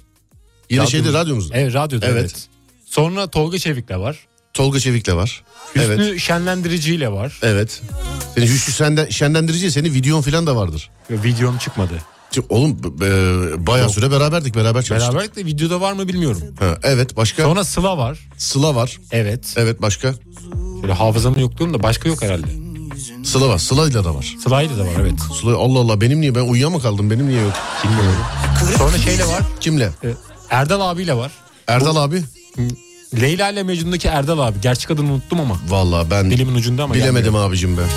Yine 0.69 0.81
Radyomuz- 0.83 0.89
şeyde 0.91 1.13
radyomuzda. 1.13 1.57
Evet 1.57 1.73
radyoda 1.73 2.05
Evet. 2.05 2.21
evet. 2.21 2.47
Sonra 2.85 3.27
Tolga 3.27 3.57
Çevik'le 3.57 3.91
var. 3.97 4.19
Tolga 4.53 4.79
Çevik'le 4.79 5.09
var. 5.15 5.43
Hüsnü 5.75 5.93
Evet. 5.93 6.19
Şenlendirici'yle 6.19 7.11
var. 7.11 7.39
Evet. 7.41 7.81
Senin 8.35 8.45
Hüsnü 8.47 8.73
senden, 8.73 9.09
şenlendirici 9.09 9.71
senin 9.71 9.93
videon 9.93 10.21
falan 10.21 10.47
da 10.47 10.55
vardır. 10.55 10.89
Videom 11.09 11.57
çıkmadı. 11.57 11.93
Oğlum 12.49 12.77
e, 13.01 13.67
bayağı 13.67 13.89
süre 13.89 14.11
beraberdik 14.11 14.55
beraber 14.55 14.81
çalıştık. 14.81 15.13
Beraberlik 15.13 15.35
de 15.35 15.45
videoda 15.45 15.81
var 15.81 15.93
mı 15.93 16.07
bilmiyorum. 16.07 16.41
Ha, 16.59 16.77
evet 16.83 17.17
başka 17.17 17.43
Sonra 17.43 17.63
Sıla 17.63 17.97
var. 17.97 18.19
Sıla 18.37 18.75
var. 18.75 18.97
Evet. 19.11 19.53
Evet 19.55 19.81
başka 19.81 20.13
Şöyle 20.81 20.93
hafızamın 20.93 21.39
yokluğunda 21.39 21.83
başka 21.83 22.09
yok 22.09 22.21
herhalde. 22.21 22.47
Sıla 23.23 23.49
var. 23.49 23.57
Sıla'yla 23.57 24.03
da 24.05 24.15
var. 24.15 24.35
Sıla'yla 24.43 24.77
da 24.77 24.81
var 24.81 24.93
evet. 25.01 25.13
Sıla 25.41 25.57
Allah 25.57 25.79
Allah 25.79 26.01
benim 26.01 26.21
niye 26.21 26.35
ben 26.35 26.41
uyuyama 26.41 26.79
kaldım 26.79 27.09
benim 27.11 27.27
niye 27.29 27.41
yok? 27.41 27.53
Bilmiyorum. 27.83 28.19
Sonra 28.77 28.97
şeyle 28.97 29.23
var. 29.25 29.41
Kimle? 29.59 29.89
e, 30.03 30.07
Erdal 30.49 30.81
abiyle 30.89 31.13
var. 31.17 31.31
Erdal 31.67 31.95
abi. 31.95 32.23
Leyla 33.21 33.49
ile 33.49 33.63
Mecnun'daki 33.63 34.07
Erdal 34.07 34.39
abi. 34.39 34.61
Gerçek 34.61 34.91
adını 34.91 35.11
unuttum 35.13 35.39
ama. 35.39 35.57
Vallahi 35.67 36.11
ben 36.11 36.31
Dilimin 36.31 36.55
ucunda 36.55 36.83
ama 36.83 36.93
bilemedim 36.93 37.35
abicim 37.35 37.77
ben. 37.77 37.87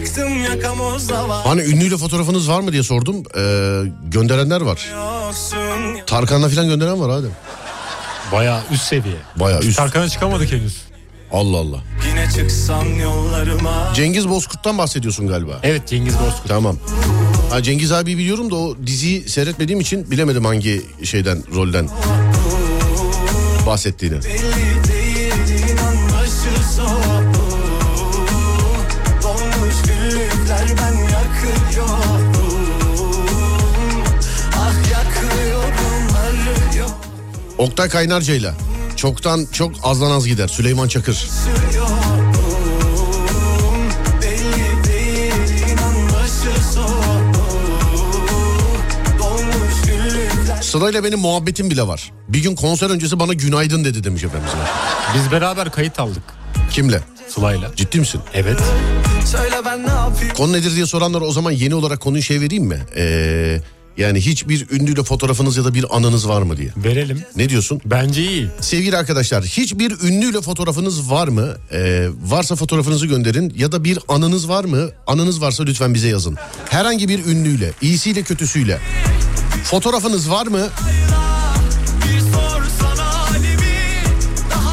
Baktım 0.00 0.42
yakamozda 0.44 1.28
var 1.28 1.42
Hani 1.46 1.62
ünlüyle 1.62 1.96
fotoğrafınız 1.96 2.48
var 2.48 2.60
mı 2.60 2.72
diye 2.72 2.82
sordum. 2.82 3.16
Ee, 3.36 3.82
gönderenler 4.04 4.60
var. 4.60 4.88
Tarkan'la 6.06 6.48
falan 6.48 6.68
gönderen 6.68 7.00
var 7.00 7.08
Adem. 7.08 7.30
Bayağı 8.32 8.60
üst 8.72 8.82
seviye. 8.82 9.16
Bayağı 9.36 9.60
üst. 9.60 9.76
Tarkan'a 9.78 10.08
çıkamadık 10.08 10.52
henüz. 10.52 10.76
Allah 11.32 11.56
Allah. 11.56 11.78
Yine 12.08 12.30
çıksan 12.36 12.84
yollarıma 12.84 13.92
Cengiz 13.94 14.28
Bozkurt'tan 14.28 14.78
bahsediyorsun 14.78 15.26
galiba. 15.28 15.60
Evet 15.62 15.88
Cengiz 15.88 16.14
Bozkurt. 16.14 16.48
Tamam. 16.48 16.76
Ha, 17.50 17.62
Cengiz 17.62 17.92
abi 17.92 18.18
biliyorum 18.18 18.50
da 18.50 18.56
o 18.56 18.76
diziyi 18.86 19.28
seyretmediğim 19.28 19.80
için 19.80 20.10
bilemedim 20.10 20.44
hangi 20.44 20.82
şeyden 21.04 21.42
rolden 21.54 21.88
bahsettiğini. 23.66 24.16
Belli 24.16 24.88
değil 24.88 25.14
ben 30.68 30.94
yakıyorum 31.02 32.32
Ah 34.56 34.74
yakıyorum 34.90 35.64
Oktay 37.58 37.88
Kaynarca'yla 37.88 38.54
Çoktan 38.96 39.46
çok 39.52 39.72
azdan 39.82 40.10
az 40.10 40.26
gider. 40.26 40.48
Süleyman 40.48 40.88
Çakır. 40.88 41.28
Sırayla 50.62 51.04
benim 51.04 51.18
muhabbetim 51.18 51.70
bile 51.70 51.86
var. 51.86 52.12
Bir 52.28 52.42
gün 52.42 52.54
konser 52.54 52.90
öncesi 52.90 53.18
bana 53.18 53.32
günaydın 53.32 53.84
dedi 53.84 54.04
demiş 54.04 54.24
efendim. 54.24 54.48
Biz 55.14 55.32
beraber 55.32 55.70
kayıt 55.70 56.00
aldık 56.00 56.22
Kimle? 56.70 57.00
Sıla'yla. 57.28 57.70
Ciddi 57.76 58.00
misin? 58.00 58.20
Evet. 58.34 58.60
Söyle 59.36 59.56
ben 59.64 59.82
ne 59.82 59.90
yapayım 59.90 60.34
Konu 60.36 60.52
nedir 60.52 60.76
diye 60.76 60.86
soranlara 60.86 61.24
o 61.24 61.32
zaman 61.32 61.50
yeni 61.50 61.74
olarak 61.74 62.00
konuyu 62.00 62.22
şey 62.22 62.40
vereyim 62.40 62.64
mi? 62.64 62.82
Ee, 62.96 63.60
yani 63.96 64.20
hiçbir 64.20 64.70
ünlüyle 64.70 65.02
fotoğrafınız 65.02 65.56
ya 65.56 65.64
da 65.64 65.74
bir 65.74 65.96
anınız 65.96 66.28
var 66.28 66.42
mı 66.42 66.56
diye. 66.56 66.70
Verelim. 66.76 67.22
Ne 67.36 67.48
diyorsun? 67.48 67.80
Bence 67.84 68.22
iyi. 68.22 68.48
Sevgili 68.60 68.96
arkadaşlar 68.96 69.44
hiçbir 69.44 70.00
ünlüyle 70.02 70.40
fotoğrafınız 70.40 71.10
var 71.10 71.28
mı? 71.28 71.48
Ee, 71.72 72.08
varsa 72.24 72.56
fotoğrafınızı 72.56 73.06
gönderin 73.06 73.54
ya 73.56 73.72
da 73.72 73.84
bir 73.84 73.98
anınız 74.08 74.48
var 74.48 74.64
mı? 74.64 74.88
Anınız 75.06 75.40
varsa 75.40 75.64
lütfen 75.64 75.94
bize 75.94 76.08
yazın. 76.08 76.36
Herhangi 76.70 77.08
bir 77.08 77.24
ünlüyle, 77.26 77.72
iyisiyle 77.82 78.22
kötüsüyle. 78.22 78.78
Fotoğrafınız 79.64 80.30
var 80.30 80.46
mı? 80.46 80.60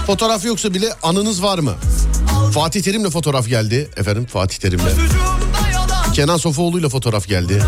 Fotoğraf 0.08 0.46
yoksa 0.46 0.74
bile 0.74 0.94
anınız 1.04 1.44
var 1.44 1.60
mı? 1.60 1.74
Fatih 2.54 2.82
Terim'le 2.84 3.10
fotoğraf 3.10 3.48
geldi. 3.48 3.90
Efendim 3.98 4.26
Fatih 4.26 4.58
Terim'le. 4.58 4.82
Kenan 6.14 6.38
Sofuoğlu'yla 6.38 6.90
fotoğraf 6.90 7.28
geldi. 7.28 7.64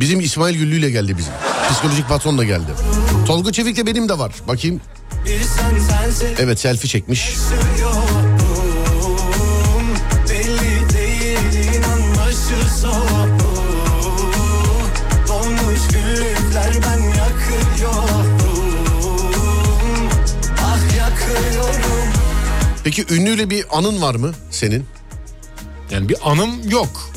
Bizim 0.00 0.20
İsmail 0.20 0.58
Güllü'yle 0.58 0.90
geldi 0.90 1.18
bizim. 1.18 1.32
Psikolojik 1.70 2.08
patronla 2.08 2.44
geldi. 2.44 2.70
Tolga 3.26 3.52
Çevik'le 3.52 3.86
benim 3.86 4.08
de 4.08 4.18
var. 4.18 4.32
Bakayım. 4.48 4.80
Evet 6.38 6.60
selfie 6.60 6.88
çekmiş. 6.90 7.30
Peki 22.84 23.04
ünlüyle 23.10 23.50
bir 23.50 23.64
anın 23.72 24.02
var 24.02 24.14
mı 24.14 24.32
senin? 24.50 24.86
Yani 25.90 26.08
bir 26.08 26.16
anım 26.24 26.70
yok. 26.70 27.10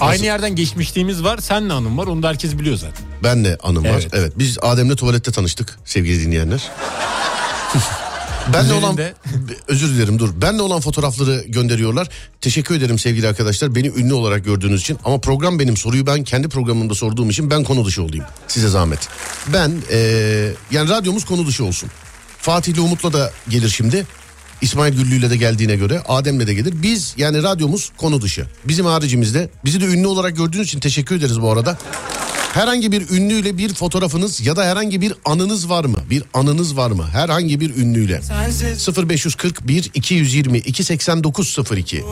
Aynı 0.00 0.24
yerden 0.24 0.56
geçmişliğimiz 0.56 1.24
var. 1.24 1.38
Seninle 1.38 1.72
anım 1.72 1.98
var. 1.98 2.06
Onu 2.06 2.22
da 2.22 2.28
herkes 2.28 2.58
biliyor 2.58 2.76
zaten. 2.76 3.06
Ben 3.22 3.44
de 3.44 3.58
anım 3.62 3.84
var. 3.84 3.90
Evet. 3.90 4.08
Evet 4.12 4.32
biz 4.36 4.58
Adem'le 4.62 4.94
tuvalette 4.96 5.32
tanıştık 5.32 5.78
sevgili 5.84 6.26
dinleyenler. 6.26 6.62
Benle 8.52 8.72
olan 8.72 8.98
özür 9.68 9.88
dilerim 9.88 10.18
dur. 10.18 10.30
Benle 10.40 10.62
olan 10.62 10.80
fotoğrafları 10.80 11.44
gönderiyorlar. 11.48 12.08
Teşekkür 12.40 12.74
ederim 12.74 12.98
sevgili 12.98 13.28
arkadaşlar. 13.28 13.74
Beni 13.74 13.86
ünlü 13.88 14.14
olarak 14.14 14.44
gördüğünüz 14.44 14.80
için 14.80 14.98
ama 15.04 15.20
program 15.20 15.58
benim 15.58 15.76
soruyu 15.76 16.06
ben 16.06 16.24
kendi 16.24 16.48
programımda 16.48 16.94
sorduğum 16.94 17.30
için 17.30 17.50
ben 17.50 17.64
konu 17.64 17.84
dışı 17.84 18.02
olayım. 18.02 18.24
Size 18.48 18.68
zahmet. 18.68 19.08
Ben 19.52 19.72
eee, 19.90 20.52
yani 20.70 20.90
radyomuz 20.90 21.24
konu 21.24 21.46
dışı 21.46 21.64
olsun. 21.64 21.90
Fatih'le 22.38 22.78
Umut'la 22.78 23.12
da 23.12 23.32
gelir 23.48 23.68
şimdi. 23.68 24.06
İsmail 24.62 24.94
Güllü'yle 24.94 25.30
de 25.30 25.36
geldiğine 25.36 25.76
göre 25.76 26.02
Adem'le 26.08 26.46
de 26.46 26.54
gelir. 26.54 26.74
Biz 26.82 27.14
yani 27.16 27.42
radyomuz 27.42 27.92
konu 27.96 28.22
dışı. 28.22 28.46
Bizim 28.64 28.86
haricimizde 28.86 29.50
bizi 29.64 29.80
de 29.80 29.84
ünlü 29.84 30.06
olarak 30.06 30.36
gördüğünüz 30.36 30.66
için 30.66 30.80
teşekkür 30.80 31.16
ederiz 31.16 31.42
bu 31.42 31.52
arada. 31.52 31.78
Herhangi 32.52 32.92
bir 32.92 33.10
ünlüyle 33.10 33.58
bir 33.58 33.74
fotoğrafınız 33.74 34.46
ya 34.46 34.56
da 34.56 34.64
herhangi 34.64 35.00
bir 35.00 35.14
anınız 35.24 35.70
var 35.70 35.84
mı? 35.84 35.98
Bir 36.10 36.22
anınız 36.34 36.76
var 36.76 36.90
mı? 36.90 37.06
Herhangi 37.12 37.60
bir 37.60 37.76
ünlüyle. 37.76 38.22
Sensiz 38.22 38.88
0541 39.08 39.90
220 39.94 40.58
28902 40.58 42.04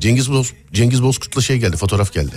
Cengiz 0.00 0.32
Boz 0.32 0.52
Cengiz 0.72 1.02
Bozkurt'la 1.02 1.42
şey 1.42 1.58
geldi 1.58 1.76
fotoğraf 1.76 2.12
geldi. 2.12 2.32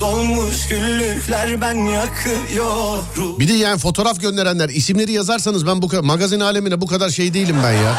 Dolmuş 0.00 0.68
güllükler 0.68 1.60
ben 1.60 1.74
yakıyorum 1.74 3.40
Bir 3.40 3.48
de 3.48 3.52
yani 3.52 3.78
fotoğraf 3.78 4.20
gönderenler 4.20 4.68
isimleri 4.68 5.12
yazarsanız 5.12 5.66
ben 5.66 5.82
bu 5.82 5.88
kadar 5.88 6.02
magazin 6.02 6.40
alemine 6.40 6.80
bu 6.80 6.86
kadar 6.86 7.10
şey 7.10 7.34
değilim 7.34 7.56
ben 7.64 7.72
ya. 7.72 7.94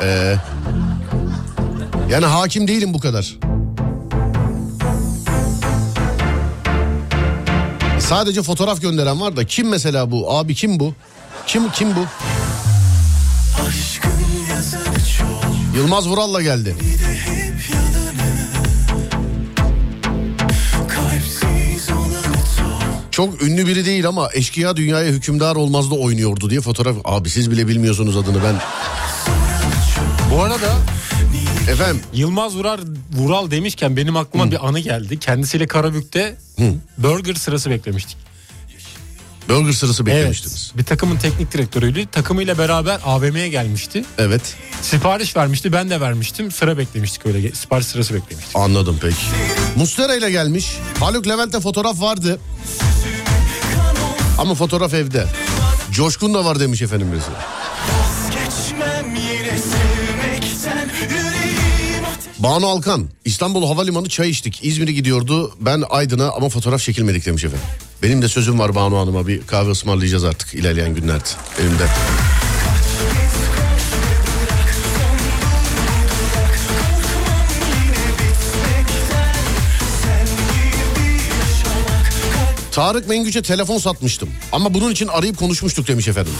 Ee, 0.00 0.36
yani 2.10 2.26
hakim 2.26 2.68
değilim 2.68 2.94
bu 2.94 3.00
kadar. 3.00 3.36
Sadece 8.00 8.42
fotoğraf 8.42 8.82
gönderen 8.82 9.20
var 9.20 9.36
da 9.36 9.46
kim 9.46 9.68
mesela 9.68 10.10
bu? 10.10 10.32
Abi 10.32 10.54
kim 10.54 10.80
bu? 10.80 10.94
Kim 11.46 11.70
kim 11.70 11.88
bu? 11.96 12.00
Yılmaz 15.76 16.08
Vural'la 16.08 16.42
geldi. 16.42 16.76
Çok 23.16 23.42
ünlü 23.42 23.66
biri 23.66 23.86
değil 23.86 24.08
ama 24.08 24.28
eşkıya 24.32 24.76
dünyaya 24.76 25.10
hükümdar 25.10 25.56
olmazda 25.56 25.94
oynuyordu 25.94 26.50
diye 26.50 26.60
fotoğraf. 26.60 26.96
Abi 27.04 27.30
siz 27.30 27.50
bile 27.50 27.68
bilmiyorsunuz 27.68 28.16
adını 28.16 28.42
ben. 28.44 28.54
Bu 30.30 30.42
arada 30.42 30.72
Efendim 31.70 32.00
Yılmaz 32.12 32.56
Vural, 32.56 32.78
Vural 33.12 33.50
demişken 33.50 33.96
benim 33.96 34.16
aklıma 34.16 34.50
bir 34.50 34.68
anı 34.68 34.78
geldi. 34.78 35.18
Kendisiyle 35.18 35.66
Karabük'te 35.66 36.36
burger 36.98 37.34
sırası 37.34 37.70
beklemiştik. 37.70 38.25
Burger 39.48 39.72
sırası 39.72 40.06
beklemiştiniz. 40.06 40.72
Bir 40.78 40.84
takımın 40.84 41.16
teknik 41.16 41.52
direktörüydü. 41.52 42.06
Takımıyla 42.06 42.58
beraber 42.58 43.00
AVM'ye 43.04 43.48
gelmişti. 43.48 44.04
Evet. 44.18 44.54
Sipariş 44.82 45.36
vermişti. 45.36 45.72
Ben 45.72 45.90
de 45.90 46.00
vermiştim. 46.00 46.50
Sıra 46.50 46.78
beklemiştik 46.78 47.26
öyle. 47.26 47.52
Sipariş 47.52 47.86
sırası 47.86 48.14
beklemiştik. 48.14 48.56
Anladım 48.56 48.98
peki. 49.02 49.16
Mustera 49.76 50.16
ile 50.16 50.30
gelmiş. 50.30 50.76
Haluk 51.00 51.26
Levent'te 51.28 51.60
fotoğraf 51.60 52.00
vardı. 52.00 52.40
Ama 54.38 54.54
fotoğraf 54.54 54.94
evde. 54.94 55.26
Coşkun 55.90 56.34
da 56.34 56.44
var 56.44 56.60
demiş 56.60 56.82
efendim 56.82 57.12
birisi. 57.12 57.30
Banu 62.38 62.66
Alkan 62.66 63.08
İstanbul 63.24 63.66
Havalimanı 63.66 64.08
çay 64.08 64.30
içtik. 64.30 64.64
İzmir'e 64.64 64.92
gidiyordu. 64.92 65.52
Ben 65.60 65.82
Aydın'a 65.90 66.30
ama 66.30 66.48
fotoğraf 66.48 66.80
çekilmedik 66.80 67.26
demiş 67.26 67.44
efendim. 67.44 67.66
Benim 68.02 68.22
de 68.22 68.28
sözüm 68.28 68.58
var 68.58 68.74
Banu 68.74 68.98
Hanım'a 68.98 69.26
bir 69.26 69.46
kahve 69.46 69.70
ısmarlayacağız 69.70 70.24
artık 70.24 70.54
ilerleyen 70.54 70.94
günlerde 70.94 71.28
elimde. 71.60 71.86
Tarık 82.72 83.08
Mengüç'e 83.08 83.42
telefon 83.42 83.78
satmıştım. 83.78 84.28
Ama 84.52 84.74
bunun 84.74 84.90
için 84.90 85.08
arayıp 85.08 85.38
konuşmuştuk 85.38 85.88
demiş 85.88 86.08
efendim. 86.08 86.32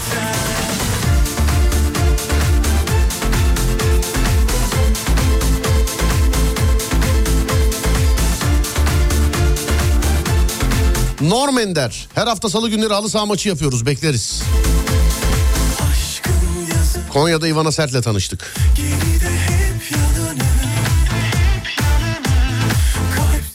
Norm 11.29 11.57
Ender. 11.57 12.07
Her 12.15 12.27
hafta 12.27 12.49
salı 12.49 12.69
günleri 12.69 12.93
halı 12.93 13.09
saha 13.09 13.25
maçı 13.25 13.49
yapıyoruz. 13.49 13.85
Bekleriz. 13.85 14.41
Konya'da 17.13 17.47
Ivana 17.47 17.71
Sert'le 17.71 18.03
tanıştık. 18.03 18.55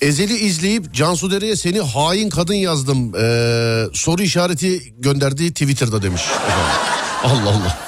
Ezeli 0.01 0.39
izleyip 0.39 0.95
Cansu 0.95 1.31
Dere'ye 1.31 1.57
seni 1.57 1.81
hain 1.81 2.31
kadın 2.31 2.55
yazdım. 2.55 3.15
Ee, 3.17 3.85
soru 3.93 4.23
işareti 4.23 4.95
gönderdi 4.99 5.53
Twitter'da 5.53 6.03
demiş. 6.03 6.23
Allah 7.25 7.49
Allah. 7.49 7.79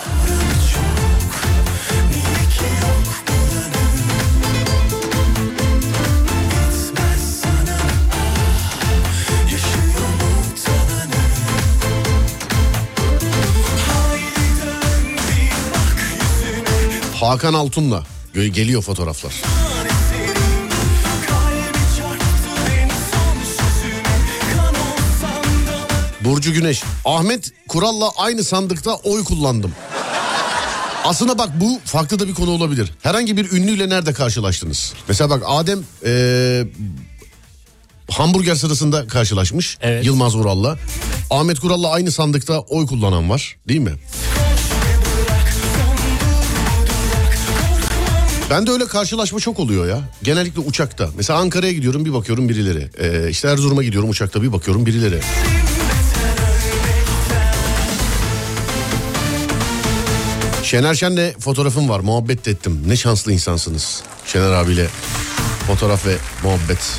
Hakan 17.29 17.55
Altun'la 17.55 18.05
geliyor 18.35 18.83
fotoğraflar. 18.83 19.33
Burcu 26.21 26.53
Güneş. 26.53 26.83
Ahmet 27.05 27.53
Kural'la 27.69 28.11
aynı 28.17 28.45
sandıkta 28.45 28.95
oy 28.95 29.25
kullandım. 29.25 29.73
Aslında 31.05 31.39
bak 31.39 31.61
bu 31.61 31.81
farklı 31.85 32.19
da 32.19 32.29
bir 32.29 32.35
konu 32.35 32.51
olabilir. 32.51 32.91
Herhangi 33.03 33.37
bir 33.37 33.53
ünlüyle 33.53 33.89
nerede 33.89 34.13
karşılaştınız? 34.13 34.93
Mesela 35.09 35.31
bak 35.31 35.43
Adem 35.47 35.85
ee, 36.07 36.65
hamburger 38.11 38.55
sırasında 38.55 39.07
karşılaşmış 39.07 39.79
Evet. 39.81 40.07
Yılmaz 40.07 40.37
Vural'la. 40.37 40.79
Ahmet 41.31 41.59
Kural'la 41.61 41.91
aynı 41.91 42.13
sandıkta 42.13 42.61
oy 42.61 42.87
kullanan 42.87 43.31
var 43.31 43.57
değil 43.69 43.81
mi? 43.81 43.93
Ben 48.51 48.67
de 48.67 48.71
öyle 48.71 48.87
karşılaşma 48.87 49.41
çok 49.41 49.59
oluyor 49.59 49.89
ya. 49.89 50.01
Genellikle 50.23 50.61
uçakta. 50.61 51.09
Mesela 51.17 51.39
Ankara'ya 51.39 51.73
gidiyorum 51.73 52.05
bir 52.05 52.13
bakıyorum 52.13 52.49
birileri. 52.49 52.89
Ee, 52.99 53.31
işte 53.31 53.49
Erzurum'a 53.49 53.83
gidiyorum 53.83 54.11
uçakta 54.11 54.43
bir 54.43 54.53
bakıyorum 54.53 54.87
birileri. 54.87 55.21
Şener 60.63 60.95
Şen'le 60.95 61.33
fotoğrafım 61.41 61.89
var. 61.89 62.01
Muhabbet 62.01 62.47
de 62.47 62.51
ettim. 62.51 62.83
Ne 62.87 62.97
şanslı 62.97 63.33
insansınız. 63.33 64.03
Şener 64.27 64.51
abiyle 64.51 64.87
fotoğraf 65.67 66.07
ve 66.07 66.17
muhabbet. 66.43 66.99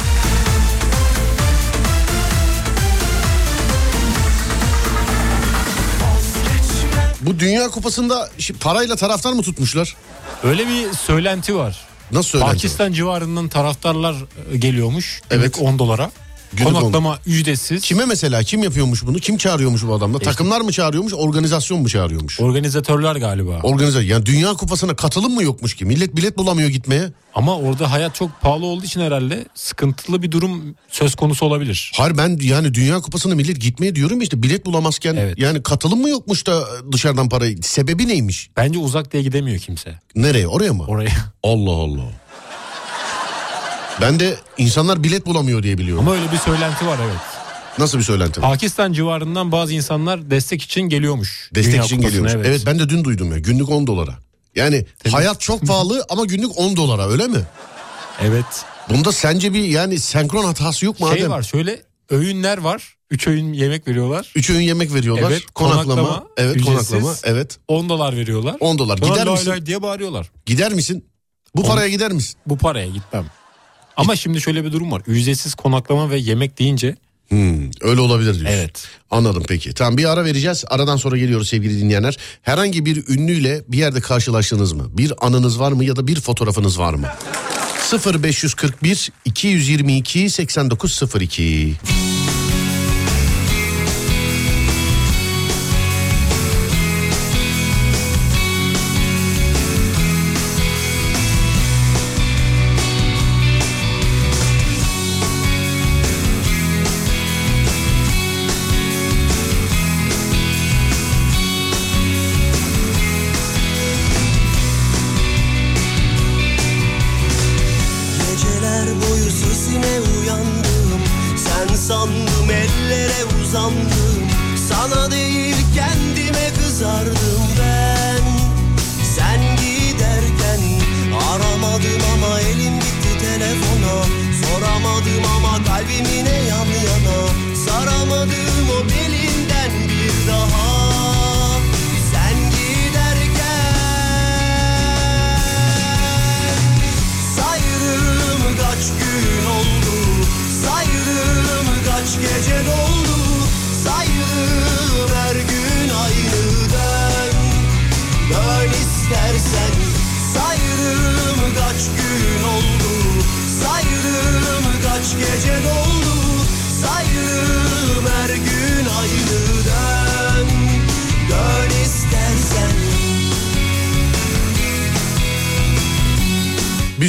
Bu 7.25 7.39
Dünya 7.39 7.67
Kupası'nda 7.67 8.29
parayla 8.59 8.95
taraftar 8.95 9.33
mı 9.33 9.41
tutmuşlar? 9.41 9.95
Öyle 10.43 10.67
bir 10.67 10.93
söylenti 10.93 11.55
var. 11.55 11.81
Nasıl 12.11 12.29
söylenti? 12.29 12.51
Pakistan 12.51 12.93
civarından 12.93 13.49
taraftarlar 13.49 14.15
e, 14.51 14.57
geliyormuş. 14.57 15.21
Evet. 15.31 15.59
10 15.61 15.79
dolara. 15.79 16.11
Günlük 16.53 16.73
Konaklama 16.73 17.19
ücretsiz. 17.25 17.81
Kime 17.84 18.05
mesela 18.05 18.43
kim 18.43 18.63
yapıyormuş 18.63 19.05
bunu? 19.05 19.17
Kim 19.17 19.38
çağırıyormuş 19.38 19.84
bu 19.84 19.93
adamla? 19.93 20.17
İşte- 20.17 20.29
Takımlar 20.31 20.62
mı 20.62 20.71
çağırıyormuş? 20.71 21.13
Organizasyon 21.13 21.81
mu 21.81 21.89
çağırıyormuş? 21.89 22.39
Organizatörler 22.39 23.15
galiba. 23.15 23.60
Organize 23.63 24.01
yani 24.01 24.25
Dünya 24.25 24.53
Kupası'na 24.53 24.95
katılım 24.95 25.34
mı 25.34 25.43
yokmuş 25.43 25.75
ki? 25.75 25.86
Millet 25.86 26.15
bilet 26.15 26.38
bulamıyor 26.38 26.69
gitmeye. 26.69 27.10
Ama 27.34 27.58
orada 27.58 27.91
hayat 27.91 28.15
çok 28.15 28.41
pahalı 28.41 28.65
olduğu 28.65 28.86
için 28.86 29.01
herhalde 29.01 29.45
sıkıntılı 29.55 30.21
bir 30.23 30.31
durum 30.31 30.75
söz 30.91 31.15
konusu 31.15 31.45
olabilir. 31.45 31.91
Hayır 31.95 32.17
ben 32.17 32.38
yani 32.41 32.73
Dünya 32.73 32.99
Kupası'na 33.01 33.36
millet 33.36 33.62
gitmeye 33.62 33.95
diyorum 33.95 34.21
işte 34.21 34.43
bilet 34.43 34.65
bulamazken 34.65 35.15
Evet. 35.15 35.38
yani 35.38 35.63
katılım 35.63 36.01
mı 36.01 36.10
yokmuş 36.10 36.47
da 36.47 36.63
dışarıdan 36.91 37.29
parayı 37.29 37.58
sebebi 37.63 38.08
neymiş? 38.08 38.49
Bence 38.58 38.79
uzak 38.79 39.13
diye 39.13 39.23
gidemiyor 39.23 39.60
kimse 39.60 39.99
Nereye 40.15 40.47
oraya 40.47 40.73
mı? 40.73 40.84
oraya. 40.88 41.12
Allah 41.43 41.71
Allah. 41.71 42.01
Ben 44.01 44.19
de 44.19 44.36
insanlar 44.58 45.03
bilet 45.03 45.25
bulamıyor 45.25 45.63
diye 45.63 45.77
biliyorum. 45.77 46.08
Ama 46.08 46.15
öyle 46.17 46.31
bir 46.31 46.38
söylenti 46.38 46.88
var 46.88 46.99
evet. 47.05 47.19
Nasıl 47.79 47.97
bir 47.97 48.03
söylenti? 48.03 48.41
var? 48.41 48.49
Pakistan 48.49 48.93
civarından 48.93 49.51
bazı 49.51 49.73
insanlar 49.73 50.31
destek 50.31 50.62
için 50.62 50.81
geliyormuş. 50.81 51.49
Destek 51.55 51.73
Dünya 51.73 51.86
için 51.86 51.97
Kupası'na, 51.97 52.19
geliyormuş. 52.27 52.47
Evet. 52.47 52.62
ben 52.65 52.79
de 52.79 52.89
dün 52.89 53.03
duydum 53.03 53.31
ya 53.31 53.39
günlük 53.39 53.69
10 53.69 53.88
dolara. 53.88 54.15
Yani 54.55 54.86
hayat 55.12 55.41
çok 55.41 55.62
pahalı 55.67 56.05
ama 56.10 56.25
günlük 56.25 56.58
10 56.60 56.75
dolara 56.77 57.08
öyle 57.10 57.27
mi? 57.27 57.39
Evet. 58.21 58.45
Bunda 58.89 59.12
sence 59.12 59.53
bir 59.53 59.63
yani 59.63 59.99
senkron 59.99 60.43
hatası 60.45 60.86
yok 60.86 60.99
mu 60.99 61.08
Şey 61.08 61.19
Adem? 61.19 61.31
var 61.31 61.43
şöyle 61.43 61.81
öğünler 62.10 62.58
var. 62.58 62.95
3 63.12 63.27
öğün 63.27 63.53
yemek 63.53 63.88
veriyorlar. 63.88 64.31
Üç 64.36 64.49
öğün 64.49 64.62
yemek 64.62 64.93
veriyorlar. 64.93 65.31
Evet, 65.31 65.43
konaklama. 65.55 65.84
konaklama, 65.86 66.23
evet 66.38 66.55
ücretsiz. 66.55 66.89
konaklama. 66.89 67.15
Evet. 67.23 67.58
10 67.67 67.89
dolar 67.89 68.15
veriyorlar. 68.17 68.55
10 68.60 68.77
dolar. 68.77 68.97
Sonra 68.97 69.13
Gider 69.13 69.25
lay 69.25 69.34
misin? 69.34 69.49
lay 69.49 69.65
diye 69.65 69.81
bağırıyorlar. 69.81 70.31
Gider 70.45 70.73
misin? 70.73 71.05
Bu 71.55 71.62
On- 71.62 71.67
paraya 71.67 71.88
gider 71.89 72.12
misin? 72.12 72.36
Bu 72.45 72.58
paraya 72.58 72.88
gitmem. 72.88 73.25
Ama 73.97 74.15
şimdi 74.15 74.41
şöyle 74.41 74.65
bir 74.65 74.71
durum 74.71 74.91
var. 74.91 75.01
Ücretsiz 75.08 75.55
konaklama 75.55 76.10
ve 76.10 76.17
yemek 76.17 76.60
deyince 76.60 76.95
Hmm, 77.29 77.71
öyle 77.81 78.01
olabilir 78.01 78.34
diyorsun. 78.34 78.45
evet. 78.58 78.88
Anladım 79.12 79.43
peki. 79.47 79.73
Tamam 79.73 79.97
bir 79.97 80.05
ara 80.12 80.25
vereceğiz. 80.25 80.63
Aradan 80.67 80.97
sonra 80.97 81.17
geliyoruz 81.17 81.49
sevgili 81.49 81.81
dinleyenler. 81.81 82.17
Herhangi 82.41 82.86
bir 82.86 83.08
ünlüyle 83.08 83.62
bir 83.67 83.77
yerde 83.77 84.01
karşılaştınız 84.01 84.73
mı? 84.73 84.86
Bir 84.97 85.13
anınız 85.21 85.60
var 85.60 85.71
mı 85.71 85.86
ya 85.86 85.95
da 85.95 86.08
bir 86.08 86.21
fotoğrafınız 86.21 86.79
var 86.79 86.93
mı? 86.93 87.08
0541 88.13 89.12
222 89.25 90.29
8902 90.29 91.73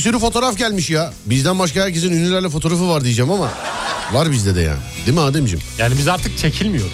sürü 0.07 0.19
fotoğraf 0.19 0.59
gelmiş 0.59 0.91
ya. 0.91 1.13
Bizden 1.27 1.59
başka 1.59 1.81
herkesin 1.81 2.13
ünlülerle 2.13 2.49
fotoğrafı 2.49 2.89
var 2.89 3.05
diyeceğim 3.05 3.31
ama 3.31 3.51
var 4.13 4.31
bizde 4.31 4.55
de 4.55 4.61
yani. 4.61 4.79
Değil 5.07 5.17
mi 5.17 5.21
Ademciğim? 5.21 5.65
Yani 5.79 5.99
biz 5.99 6.09
artık 6.09 6.39
çekilmiyoruz. 6.39 6.93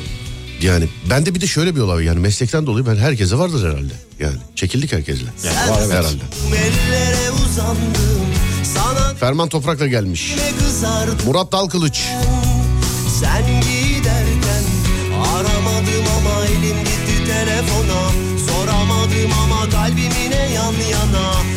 Yani 0.62 0.88
bende 1.10 1.34
bir 1.34 1.40
de 1.40 1.46
şöyle 1.46 1.76
bir 1.76 1.80
olay. 1.80 2.04
Yani 2.04 2.20
meslekten 2.20 2.66
dolayı 2.66 2.86
ben 2.86 2.96
herkese 2.96 3.38
vardır 3.38 3.70
herhalde. 3.70 3.92
Yani 4.20 4.36
çekildik 4.54 4.92
herkesle. 4.92 5.24
Yani 5.44 5.70
var 5.70 5.78
evet. 5.80 5.92
Herhalde. 5.92 6.22
Uzandım 7.44 8.26
Sana 8.74 9.14
Ferman 9.14 9.48
Toprak'la 9.48 9.86
gelmiş. 9.86 10.34
Murat 11.26 11.52
Dalkılıç. 11.52 12.02
Sen 13.20 13.46
giderken 13.46 14.64
Aramadım 15.34 16.06
ama 16.18 16.46
elim 16.46 16.78
gitti 16.78 17.24
telefona 17.26 18.10
Soramadım 18.46 19.32
ama 19.42 19.70
kalbim 19.70 20.12
yine 20.24 20.52
yan 20.52 20.74
yana 20.92 21.51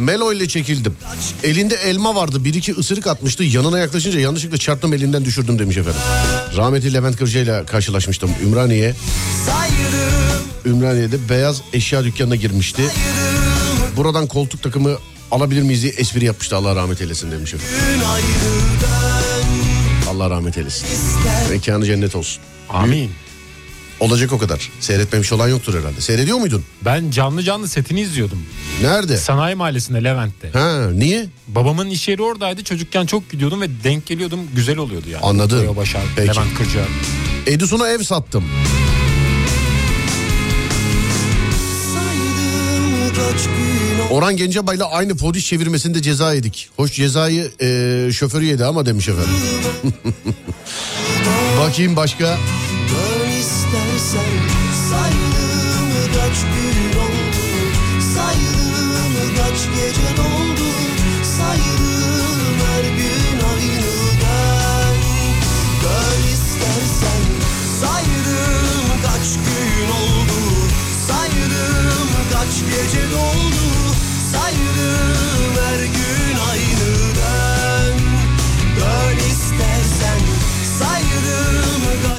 Melo 0.00 0.32
ile 0.32 0.48
çekildim. 0.48 0.96
Elinde 1.42 1.74
elma 1.74 2.14
vardı. 2.14 2.44
Bir 2.44 2.54
iki 2.54 2.74
ısırık 2.74 3.06
atmıştı. 3.06 3.44
Yanına 3.44 3.78
yaklaşınca 3.78 4.20
yanlışlıkla 4.20 4.58
çarptım 4.58 4.92
elinden 4.92 5.24
düşürdüm 5.24 5.58
demiş 5.58 5.76
efendim. 5.76 6.00
Rahmetli 6.56 6.94
Levent 6.94 7.16
Kırca 7.16 7.40
ile 7.40 7.66
karşılaşmıştım 7.66 8.30
Ümraniye. 8.44 8.94
Ümraniye'de 10.64 11.28
beyaz 11.28 11.62
eşya 11.72 12.04
dükkanına 12.04 12.36
girmişti. 12.36 12.82
Buradan 13.96 14.26
koltuk 14.26 14.62
takımı 14.62 14.96
alabilir 15.30 15.62
miyiz 15.62 15.82
diye 15.82 15.92
espri 15.92 16.24
yapmıştı. 16.24 16.56
Allah 16.56 16.76
rahmet 16.76 17.00
eylesin 17.00 17.30
demiş 17.30 17.54
efendim. 17.54 18.04
Allah 20.10 20.30
rahmet 20.30 20.58
eylesin. 20.58 20.88
Mekanı 21.50 21.86
cennet 21.86 22.16
olsun. 22.16 22.42
Amin. 22.68 23.10
Olacak 24.00 24.32
o 24.32 24.38
kadar. 24.38 24.70
Seyretmemiş 24.80 25.32
olan 25.32 25.48
yoktur 25.48 25.78
herhalde. 25.80 26.00
Seyrediyor 26.00 26.38
muydun? 26.38 26.64
Ben 26.84 27.10
canlı 27.10 27.42
canlı 27.42 27.68
setini 27.68 28.00
izliyordum. 28.00 28.38
Nerede? 28.82 29.16
Sanayi 29.16 29.54
Mahallesi'nde 29.54 30.04
Levent'te. 30.04 30.50
Ha 30.50 30.86
niye? 30.94 31.26
Babamın 31.48 31.90
iş 31.90 32.08
yeri 32.08 32.22
oradaydı. 32.22 32.64
Çocukken 32.64 33.06
çok 33.06 33.30
gidiyordum 33.30 33.60
ve 33.60 33.68
denk 33.84 34.06
geliyordum. 34.06 34.40
Güzel 34.56 34.78
oluyordu 34.78 35.08
yani. 35.10 35.22
Anladım. 35.24 35.76
Başar, 35.76 36.02
Peki. 36.16 36.28
Levent 36.28 36.54
Kırca. 36.58 36.84
Edison'a 37.46 37.88
ev 37.88 37.98
sattım. 38.02 38.44
Orhan 44.10 44.36
Gencebay'la 44.36 44.90
aynı 44.90 45.16
polis 45.16 45.46
çevirmesinde 45.46 46.02
ceza 46.02 46.34
yedik. 46.34 46.68
Hoş 46.76 46.92
cezayı 46.92 47.50
e, 47.60 48.08
şoförü 48.12 48.44
yedi 48.44 48.64
ama 48.64 48.86
demiş 48.86 49.08
efendim. 49.08 49.34
Bakayım 51.60 51.96
başka 51.96 52.38
sen 54.10 54.20
Saydığım 54.90 56.12
kaç 56.14 56.40
gün 56.42 56.98
oldu? 56.98 57.44
Saydığım 58.14 59.36
kaç 59.36 59.68
gece 59.76 60.09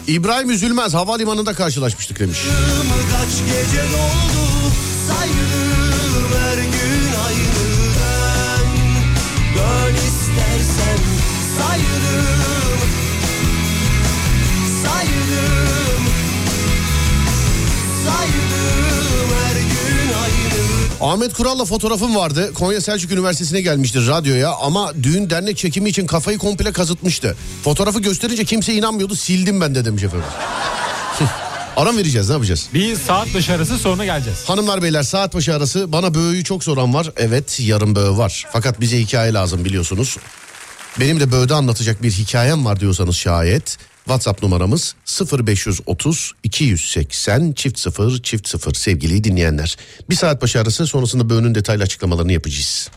İbrahim 0.08 0.50
Üzülmez 0.50 0.94
havalimanında 0.94 1.54
karşılaşmıştık 1.54 2.20
demiş. 2.20 2.40
kaç 3.12 3.30
gece 3.30 3.82
doldu 3.82 4.51
Ahmet 21.02 21.34
Kural'la 21.34 21.66
fotoğrafım 21.66 22.16
vardı. 22.16 22.54
Konya 22.54 22.82
Selçuk 22.82 23.12
Üniversitesi'ne 23.12 23.62
gelmiştir 23.62 24.08
radyoya 24.08 24.52
ama 24.52 24.94
düğün 25.04 25.30
dernek 25.30 25.58
çekimi 25.58 25.90
için 25.90 26.08
kafayı 26.08 26.38
komple 26.38 26.72
kazıtmıştı. 26.72 27.36
Fotoğrafı 27.64 28.00
gösterince 28.00 28.46
kimse 28.46 28.74
inanmıyordu 28.74 29.16
sildim 29.16 29.62
ben 29.62 29.76
de 29.76 29.86
demiş 29.86 30.04
efendim. 30.04 30.28
Aram 31.78 31.98
vereceğiz 31.98 32.28
ne 32.30 32.34
yapacağız? 32.34 32.68
Bir 32.74 32.96
saat 32.96 33.34
başı 33.34 33.54
arası 33.54 33.78
sonra 33.78 34.06
geleceğiz. 34.06 34.40
Hanımlar 34.46 34.82
beyler 34.84 35.04
saat 35.04 35.34
başı 35.34 35.56
arası 35.56 35.92
bana 35.92 36.14
böğüyü 36.14 36.44
çok 36.44 36.64
soran 36.64 36.94
var. 36.94 37.12
Evet 37.18 37.60
yarın 37.60 37.96
böğü 37.96 38.18
var. 38.18 38.46
Fakat 38.54 38.82
bize 38.82 39.00
hikaye 39.00 39.34
lazım 39.34 39.66
biliyorsunuz. 39.66 40.18
Benim 41.00 41.20
de 41.20 41.32
böğde 41.32 41.54
anlatacak 41.54 42.04
bir 42.04 42.12
hikayem 42.12 42.66
var 42.66 42.80
diyorsanız 42.80 43.16
şayet. 43.16 43.78
WhatsApp 44.06 44.44
numaramız 44.44 44.96
0530 45.48 46.32
280 46.44 47.52
çift 47.52 47.80
0 47.80 48.22
çift 48.22 48.48
0 48.48 48.74
sevgili 48.74 49.24
dinleyenler. 49.24 49.78
Bir 50.10 50.16
saat 50.16 50.42
başı 50.42 50.60
sonrasında 50.86 51.30
böğünün 51.30 51.56
detaylı 51.56 51.84
açıklamalarını 51.84 52.34
yapacağız. 52.34 52.90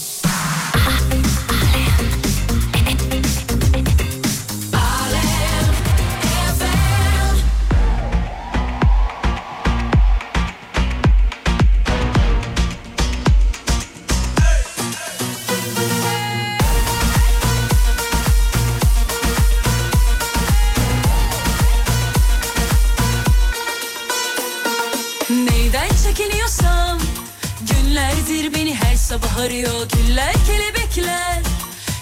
Arıyor 29.44 29.88
Güller 29.96 30.34
kelebekler. 30.46 31.42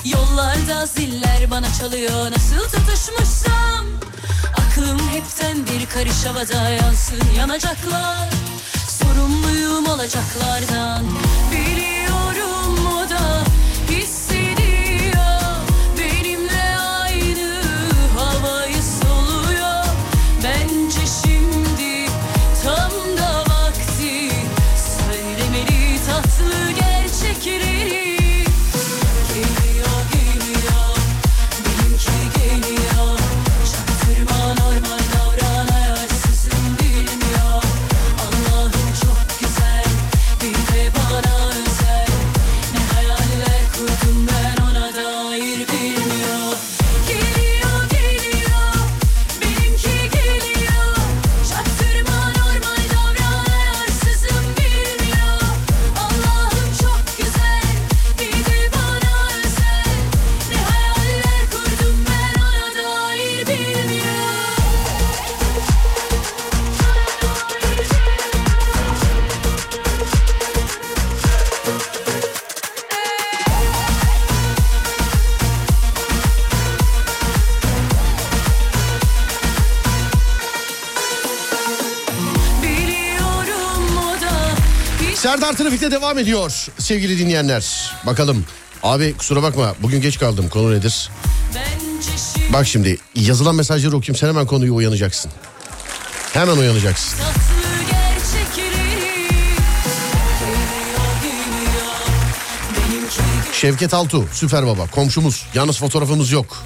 Yollarda 0.04 0.86
ziller 0.86 1.50
bana 1.50 1.66
çalıyor 1.80 2.30
Nasıl 2.30 2.64
tutuşmuşsam. 2.64 3.86
Aklım 4.52 4.98
hepten 5.08 5.56
bir 5.66 5.86
karış 5.86 6.24
havada 6.24 6.68
yansın 6.70 7.20
yanacaklar. 7.38 8.28
Sorumluyum 8.88 9.86
olacaklardan 9.86 11.04
Trafik'te 85.82 86.00
devam 86.00 86.18
ediyor 86.18 86.66
sevgili 86.78 87.18
dinleyenler. 87.18 87.92
Bakalım 88.06 88.44
abi 88.82 89.16
kusura 89.16 89.42
bakma 89.42 89.74
bugün 89.82 90.00
geç 90.00 90.18
kaldım 90.18 90.48
konu 90.48 90.72
nedir? 90.72 91.10
Bak 92.52 92.66
şimdi 92.66 92.98
yazılan 93.14 93.54
mesajları 93.54 93.96
okuyayım 93.96 94.16
sen 94.16 94.28
hemen 94.28 94.46
konuyu 94.46 94.74
uyanacaksın. 94.74 95.30
Hemen 96.32 96.56
uyanacaksın. 96.56 97.18
Şevket 103.52 103.94
Altu 103.94 104.24
süper 104.32 104.66
baba 104.66 104.86
komşumuz 104.86 105.46
yalnız 105.54 105.78
fotoğrafımız 105.78 106.30
yok. 106.30 106.64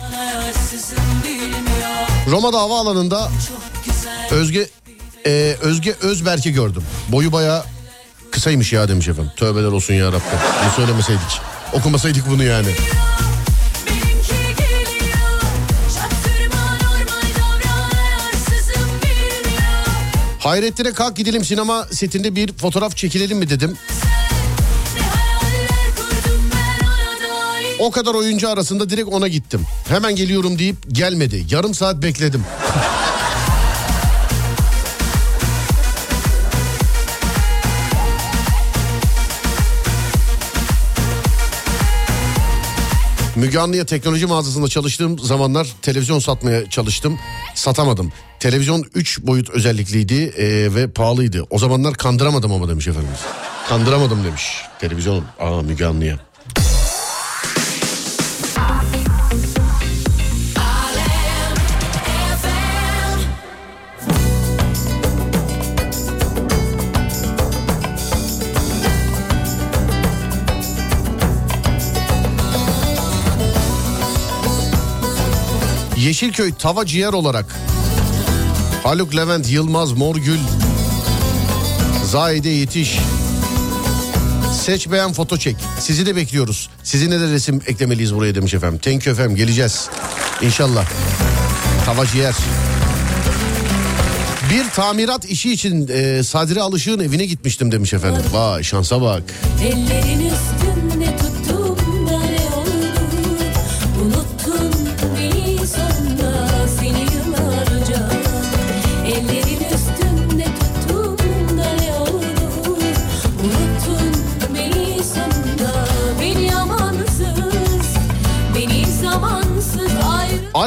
Roma'da 2.31 2.59
havaalanında 2.61 3.31
Özge 4.31 4.69
e, 5.27 5.57
Özge 5.61 5.95
Özberk'i 6.01 6.53
gördüm. 6.53 6.83
Boyu 7.09 7.33
baya 7.33 7.76
kısaymış 8.37 8.73
ya 8.73 8.89
demiş 8.89 9.09
efendim. 9.09 9.33
Tövbeler 9.37 9.69
olsun 9.69 9.95
ya 9.95 10.07
Rabbim. 10.07 10.21
Bunu 10.63 10.73
söylemeseydik. 10.77 11.41
Okumasaydık 11.73 12.31
bunu 12.31 12.45
yani. 12.45 12.69
Hayrettin'e 20.39 20.93
kalk 20.93 21.17
gidelim 21.17 21.45
sinema 21.45 21.85
setinde 21.85 22.37
bir 22.37 22.53
fotoğraf 22.53 22.97
çekilelim 22.97 23.39
mi 23.39 23.51
dedim. 23.51 23.77
O 27.79 27.91
kadar 27.91 28.15
oyuncu 28.15 28.49
arasında 28.49 28.91
direkt 28.91 29.09
ona 29.09 29.29
gittim. 29.29 29.61
Hemen 29.89 30.17
geliyorum 30.17 30.59
deyip 30.59 30.77
gelmedi. 30.93 31.47
Yarım 31.51 31.75
saat 31.75 32.03
bekledim. 32.03 32.45
Müge 43.37 43.59
Anlı'ya 43.59 43.87
teknoloji 43.87 44.27
mağazasında 44.27 44.69
çalıştığım 44.69 45.19
zamanlar 45.19 45.75
televizyon 45.83 46.19
satmaya 46.19 46.71
çalıştım. 46.71 47.19
Satamadım. 47.55 48.13
Televizyon 48.41 48.85
3 48.95 49.23
boyut 49.23 49.51
özellikliydi 49.51 50.15
e, 50.15 50.75
ve 50.75 50.91
pahalıydı. 50.91 51.47
O 51.51 51.59
zamanlar 51.59 51.95
kandıramadım 51.95 52.53
ama 52.53 52.69
demiş 52.69 52.89
efendimiz. 52.89 53.21
Kandıramadım 53.69 54.25
demiş 54.25 54.43
televizyon. 54.81 55.25
Aa 55.41 55.63
Müge 55.63 55.87
Anlı'ya. 55.87 56.26
Yeşilköy 76.07 76.53
tava 76.55 76.87
ciğer 76.87 77.13
olarak 77.13 77.47
Haluk 78.83 79.17
Levent, 79.17 79.51
Yılmaz, 79.51 79.93
Morgül, 79.93 80.39
Zahide 82.05 82.49
yetiş. 82.49 82.99
Seç 84.65 84.91
beğen 84.91 85.13
foto 85.13 85.37
çek. 85.37 85.57
Sizi 85.81 86.07
de 86.07 86.17
bekliyoruz. 86.17 86.71
Sizinle 86.83 87.21
de 87.21 87.33
resim 87.33 87.61
eklemeliyiz 87.67 88.15
buraya 88.15 88.35
demiş 88.35 88.55
efendim. 88.55 88.79
Thank 88.79 89.07
you 89.07 89.15
efendim 89.15 89.37
geleceğiz. 89.37 89.89
İnşallah. 90.43 90.85
Tava 91.85 92.07
ciğer. 92.07 92.35
Bir 94.51 94.71
tamirat 94.71 95.25
işi 95.25 95.53
için 95.53 95.89
e, 95.93 96.23
Sadri 96.23 96.63
Alışık'ın 96.63 97.05
evine 97.05 97.27
gitmiştim 97.27 97.73
demiş 97.73 97.93
efendim. 97.93 98.23
Vay 98.33 98.63
şansa 98.63 99.03
bak. 99.03 99.23
Ellerin 99.63 100.33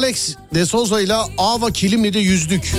Alex 0.10 0.36
de 0.54 0.66
Souza 0.66 1.02
ile 1.02 1.14
Ava 1.38 1.72
Kilimli'de 1.72 2.20
yüzdük. 2.20 2.76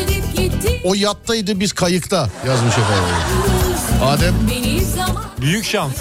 O 0.85 0.95
yattaydı 0.95 1.61
biz 1.61 1.73
kayıkta 1.73 2.29
yazmış 2.47 2.73
efendim. 2.73 3.15
Adem 4.05 4.35
Büyük 5.41 5.65
şans. 5.65 5.93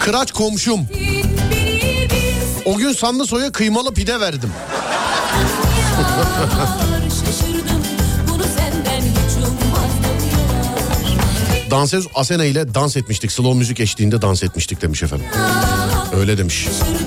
Kıraç 0.00 0.32
komşum. 0.32 0.80
O 2.64 2.76
gün 2.76 2.92
Sanlısoy'a 2.92 3.52
kıymalı 3.52 3.94
pide 3.94 4.20
verdim. 4.20 4.50
Dansöz 11.70 12.06
Asena 12.14 12.44
ile 12.44 12.74
dans 12.74 12.96
etmiştik. 12.96 13.32
Slow 13.32 13.58
müzik 13.58 13.80
eşliğinde 13.80 14.22
dans 14.22 14.42
etmiştik 14.42 14.82
demiş 14.82 15.02
efendim. 15.02 15.26
Öyle 16.16 16.38
demiş. 16.38 16.64
Şaşırdım 16.64 17.05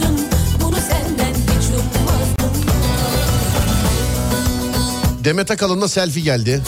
Demet 5.23 5.51
Akalın'la 5.51 5.87
selfie 5.87 6.23
geldi. 6.23 6.61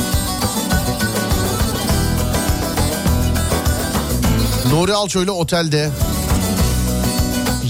Nuri 4.72 4.93
Alço 4.93 5.24
ile 5.24 5.32
otelde. 5.32 5.89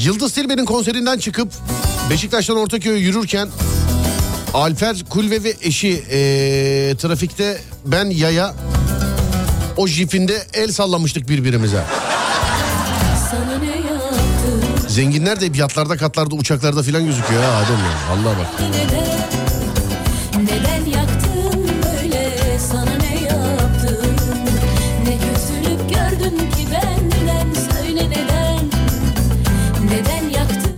Yıldız 0.04 0.34
Tilbe'nin 0.34 0.66
konserinden 0.66 1.18
çıkıp 1.20 1.50
Beşiktaş'tan 2.10 2.58
Ortaköy'e 2.58 3.00
yürürken 3.00 3.50
Alper 4.54 5.06
Kulve 5.10 5.44
ve 5.44 5.54
eşi 5.62 5.88
eee, 5.90 6.96
trafikte 6.96 7.62
ben 7.86 8.06
yaya 8.06 8.54
o 9.78 9.88
jipinde 9.88 10.44
el 10.54 10.72
sallamıştık 10.72 11.30
birbirimize. 11.30 11.84
Zenginler 14.88 15.42
de 15.42 15.46
hep 15.46 15.56
yatlarda 15.56 15.98
katlarda 15.98 16.36
uçaklarda 16.36 16.84
filan 16.84 17.06
gözüküyor 17.06 17.44
ha 17.44 17.50
Adem 17.50 17.76
ya. 17.78 17.98
Allah 18.14 18.36
bak. 18.38 18.48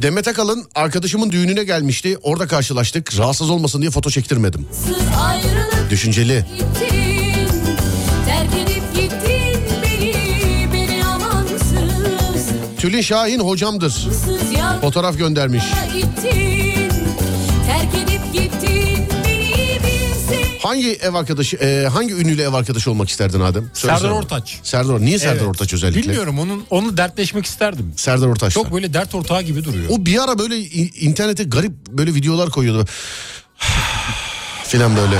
Demet 0.03 0.27
Akalın 0.27 0.65
arkadaşımın 0.75 1.31
düğününe 1.31 1.63
gelmişti. 1.63 2.17
Orada 2.21 2.47
karşılaştık. 2.47 3.17
Rahatsız 3.17 3.49
olmasın 3.49 3.81
diye 3.81 3.91
foto 3.91 4.09
çektirmedim. 4.09 4.67
Düşünceli. 5.89 6.45
Tülin 12.77 13.01
Şahin 13.01 13.39
hocamdır. 13.39 14.07
Fotoğraf 14.81 15.17
göndermiş. 15.17 15.63
gittin 15.93 16.52
Hangi 20.63 20.91
ev 20.93 21.13
arkadaşı, 21.13 21.55
e, 21.57 21.87
hangi 21.87 22.13
ünlüyle 22.13 22.43
ev 22.43 22.53
arkadaşı 22.53 22.91
olmak 22.91 23.09
isterdin 23.09 23.39
Adem? 23.39 23.69
Söylesene. 23.73 23.99
Serdar 23.99 24.15
Ortaç. 24.15 24.59
Serdar, 24.63 25.01
niye 25.01 25.19
Serdar 25.19 25.35
Evet. 25.35 25.47
Ortaç 25.47 25.73
özellikle? 25.73 26.01
Bilmiyorum 26.01 26.39
onun 26.39 26.63
onu 26.69 26.97
dertleşmek 26.97 27.45
isterdim. 27.45 27.93
Serdar 27.97 28.27
Ortaç. 28.27 28.53
Çok 28.53 28.73
böyle 28.73 28.93
dert 28.93 29.15
ortağı 29.15 29.41
gibi 29.41 29.63
duruyor. 29.63 29.85
O 29.89 30.05
bir 30.05 30.23
ara 30.23 30.39
böyle 30.39 30.57
i- 30.59 30.99
internete 31.05 31.43
garip 31.43 31.71
böyle 31.89 32.13
videolar 32.15 32.49
koyuyordu. 32.49 32.85
filan 34.67 34.95
böyle. 34.97 35.15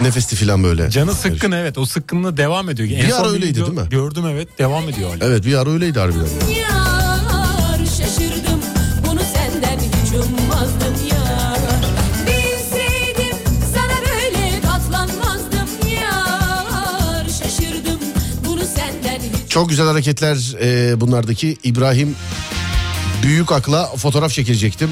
Nefesti 0.00 0.36
filan 0.36 0.64
böyle. 0.64 0.90
Canı 0.90 1.14
sıkkın 1.14 1.52
evet 1.52 1.78
o 1.78 1.86
sıkkınlığı 1.86 2.36
devam 2.36 2.70
ediyor. 2.70 2.88
En 2.90 3.06
Bir 3.06 3.10
son 3.10 3.20
ara 3.24 3.28
öyleydi 3.30 3.50
video 3.60 3.66
değil 3.66 3.78
mi? 3.78 3.88
Gördüm 3.90 4.24
evet 4.26 4.58
devam 4.58 4.88
ediyor 4.88 5.10
hala. 5.10 5.24
Evet 5.24 5.44
bir 5.46 5.54
ara 5.54 5.70
öyleydi 5.70 5.98
harbiden. 5.98 6.20
Yar 6.58 7.86
şaşırdım 7.86 8.60
bunu 9.06 9.20
senden 9.34 9.78
hiç 9.78 10.12
ummazdım 10.12 10.94
Çok 19.56 19.68
güzel 19.68 19.86
hareketler 19.86 20.54
e, 20.60 21.00
bunlardaki. 21.00 21.56
İbrahim 21.62 22.16
Büyük 23.22 23.52
Ak'la 23.52 23.86
fotoğraf 23.86 24.32
çekilecektim. 24.32 24.90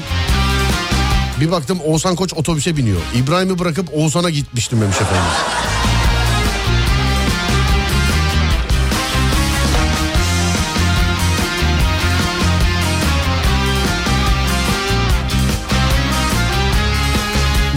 Bir 1.39 1.51
baktım 1.51 1.79
Oğuzhan 1.85 2.15
Koç 2.15 2.33
otobüse 2.33 2.77
biniyor. 2.77 3.01
İbrahim'i 3.15 3.59
bırakıp 3.59 3.89
Oğuzhan'a 3.93 4.29
gitmiştim 4.29 4.81
demiş 4.81 4.95
efendim. 4.95 5.23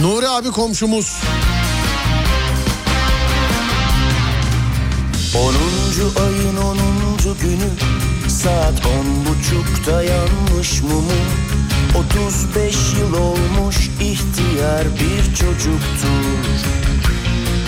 Nuri 0.01 0.29
abi 0.29 0.51
komşumuz. 0.51 1.17
10. 5.39 5.53
ayın 6.23 6.57
10. 6.57 6.77
günü 7.41 7.69
Saat 8.29 8.85
on 8.85 9.25
buçukta 9.25 10.03
yanmış 10.03 10.81
mumu 10.81 11.11
35 11.95 12.75
yıl 12.99 13.13
olmuş 13.13 13.89
ihtiyar 14.01 14.83
bir 14.99 15.35
çocuktur 15.35 16.49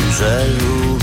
Güzel 0.10 0.48
ruhum 0.60 1.02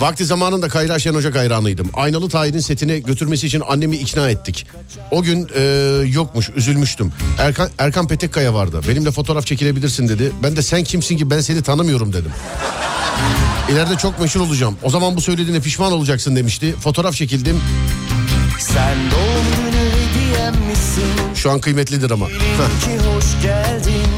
Vakti 0.00 0.24
zamanında 0.24 0.68
Kayra 0.68 0.98
Şen 0.98 1.14
Ocak 1.14 1.36
hayranıydım. 1.36 1.90
Aynalı 1.94 2.28
Tahir'in 2.28 2.58
setine 2.58 2.98
götürmesi 2.98 3.46
için 3.46 3.62
annemi 3.68 3.96
ikna 3.96 4.30
ettik. 4.30 4.66
O 5.10 5.22
gün 5.22 5.48
e, 5.54 5.62
yokmuş, 6.06 6.50
üzülmüştüm. 6.56 7.12
Erkan, 7.38 7.70
Erkan 7.78 8.08
Petekkaya 8.08 8.54
vardı. 8.54 8.80
Benimle 8.88 9.10
fotoğraf 9.10 9.46
çekilebilirsin 9.46 10.08
dedi. 10.08 10.32
Ben 10.42 10.56
de 10.56 10.62
sen 10.62 10.84
kimsin 10.84 11.16
ki 11.16 11.30
ben 11.30 11.40
seni 11.40 11.62
tanımıyorum 11.62 12.12
dedim. 12.12 12.32
İleride 13.72 13.96
çok 13.96 14.20
meşhur 14.20 14.40
olacağım. 14.40 14.76
O 14.82 14.90
zaman 14.90 15.16
bu 15.16 15.20
söylediğine 15.20 15.60
pişman 15.60 15.92
olacaksın 15.92 16.36
demişti. 16.36 16.74
Fotoğraf 16.80 17.14
çekildim. 17.14 17.60
Sen 18.58 18.96
doğum 19.10 19.46
günü 19.56 19.82
hediyem 19.90 20.54
misin? 20.68 21.04
Şu 21.34 21.50
an 21.50 21.60
kıymetlidir 21.60 22.10
ama. 22.10 22.26
Hoş 22.26 23.42
geldin 23.42 24.08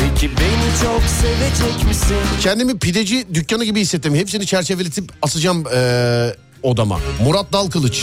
Peki 0.00 0.30
beni 0.36 0.82
çok 0.82 1.02
sevecek 1.02 1.84
misin? 1.88 2.16
Kendimi 2.40 2.78
pideci 2.78 3.26
dükkanı 3.34 3.64
gibi 3.64 3.80
hissettim. 3.80 4.14
Hepsini 4.14 4.46
çerçeveletip 4.46 5.12
asacağım 5.22 5.64
e, 5.74 6.34
odama. 6.62 6.98
Murat 7.24 7.52
Dalkılıç, 7.52 8.02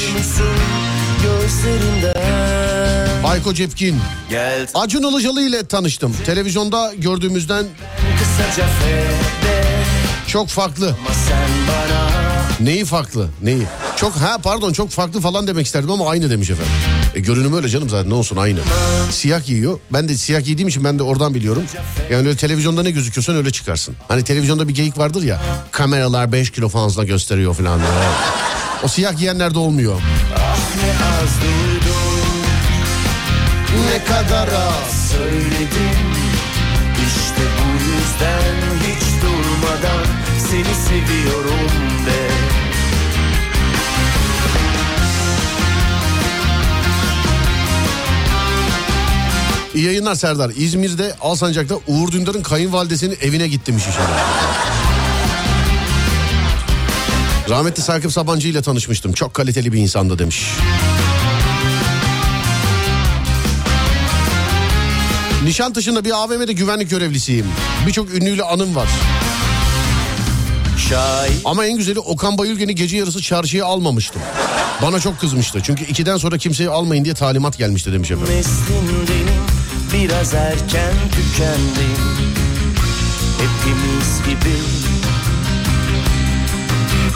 Ayko 3.24 3.54
Cepkin, 3.54 3.96
Gel 4.30 4.68
Acun 4.74 5.04
Ilıcalı 5.12 5.42
ile 5.42 5.66
tanıştım. 5.66 6.16
Televizyonda 6.26 6.94
gördüğümüzden 6.98 7.66
kısaca 8.20 8.68
fede 8.68 9.75
çok 10.36 10.48
farklı. 10.50 10.96
Neyi 12.60 12.86
farklı? 12.86 13.30
Neyi? 13.42 13.64
Çok 13.96 14.16
ha 14.16 14.38
pardon 14.44 14.74
çok 14.74 14.90
farklı 14.90 15.22
falan 15.22 15.48
demek 15.48 15.66
isterdim 15.66 15.92
ama 15.92 16.10
aynı 16.10 16.30
demiş 16.30 16.50
efendim. 16.50 16.72
E, 17.16 17.20
görünüm 17.20 17.56
öyle 17.56 17.70
canım 17.70 17.90
zaten 17.90 18.10
ne 18.10 18.14
olsun 18.14 18.38
aynı. 18.38 18.60
Siyah 19.12 19.46
giyiyor. 19.46 19.80
Ben 19.94 20.10
de 20.10 20.18
siyah 20.18 20.44
giydiğim 20.44 20.68
için 20.68 20.84
ben 20.84 21.00
de 21.00 21.04
oradan 21.04 21.34
biliyorum. 21.34 21.64
Yani 22.12 22.28
öyle 22.28 22.38
televizyonda 22.38 22.84
ne 22.84 22.92
gözüküyorsan 22.92 23.36
öyle 23.36 23.52
çıkarsın. 23.52 23.96
Hani 24.08 24.24
televizyonda 24.24 24.68
bir 24.68 24.76
geyik 24.76 24.98
vardır 24.98 25.24
ya. 25.24 25.42
Kameralar 25.72 26.32
5 26.32 26.50
kilo 26.50 26.70
fazla 26.70 27.04
gösteriyor 27.04 27.54
falan. 27.56 27.80
O 28.84 28.88
siyah 28.88 29.18
giyenlerde 29.18 29.60
olmuyor. 29.60 29.96
ne 29.96 30.92
az 31.06 31.30
duydum 31.42 32.36
Ne 33.92 34.04
kadar 34.04 34.48
az. 34.48 35.12
Söyledim 35.12 36.16
İşte 37.08 37.42
bu 37.58 37.74
yüzden 37.74 38.75
Seni 40.52 40.76
seviyorum 40.76 41.70
de 42.06 42.28
İyi 49.76 49.86
yayınlar 49.86 50.16
Serdar. 50.16 50.52
İzmir'de 50.56 51.16
Alsancak'ta 51.22 51.76
Uğur 51.88 52.12
Dündar'ın 52.12 52.44
kayınvalidesinin 52.44 53.18
evine 53.22 53.48
gittim 53.48 53.78
iş. 53.78 53.84
Rahmetli 57.50 57.84
Sakıp 57.84 58.12
Sabancı 58.12 58.48
ile 58.48 58.62
tanışmıştım. 58.62 59.14
Çok 59.14 59.34
kaliteli 59.34 59.74
bir 59.74 59.80
insandı 59.80 60.20
demiş. 60.20 60.46
Nişantaşı'nda 65.44 66.06
bir 66.06 66.12
AVM'de 66.12 66.54
güvenlik 66.54 66.90
görevlisiyim. 66.90 67.46
Birçok 67.88 68.14
ünlüyle 68.14 68.44
anım 68.44 68.76
var. 68.76 68.90
Ama 71.46 71.66
en 71.66 71.78
güzeli 71.78 72.00
Okan 72.00 72.38
Bayülgen'i 72.38 72.76
gece 72.76 72.98
yarısı 72.98 73.22
çarşıya 73.22 73.66
almamıştım. 73.66 74.22
Bana 74.82 75.00
çok 75.00 75.20
kızmıştı. 75.20 75.60
Çünkü 75.64 75.84
ikiden 75.86 76.18
sonra 76.18 76.38
kimseyi 76.38 76.70
almayın 76.70 77.06
diye 77.06 77.14
talimat 77.16 77.58
gelmişti 77.58 77.94
demiş 77.94 78.12
efendim. 78.12 78.34
meslindenim 78.36 79.44
Biraz 79.94 80.34
erken 80.34 80.94
tükendim 81.12 82.02
Hepimiz 83.38 84.20
gibi 84.26 84.56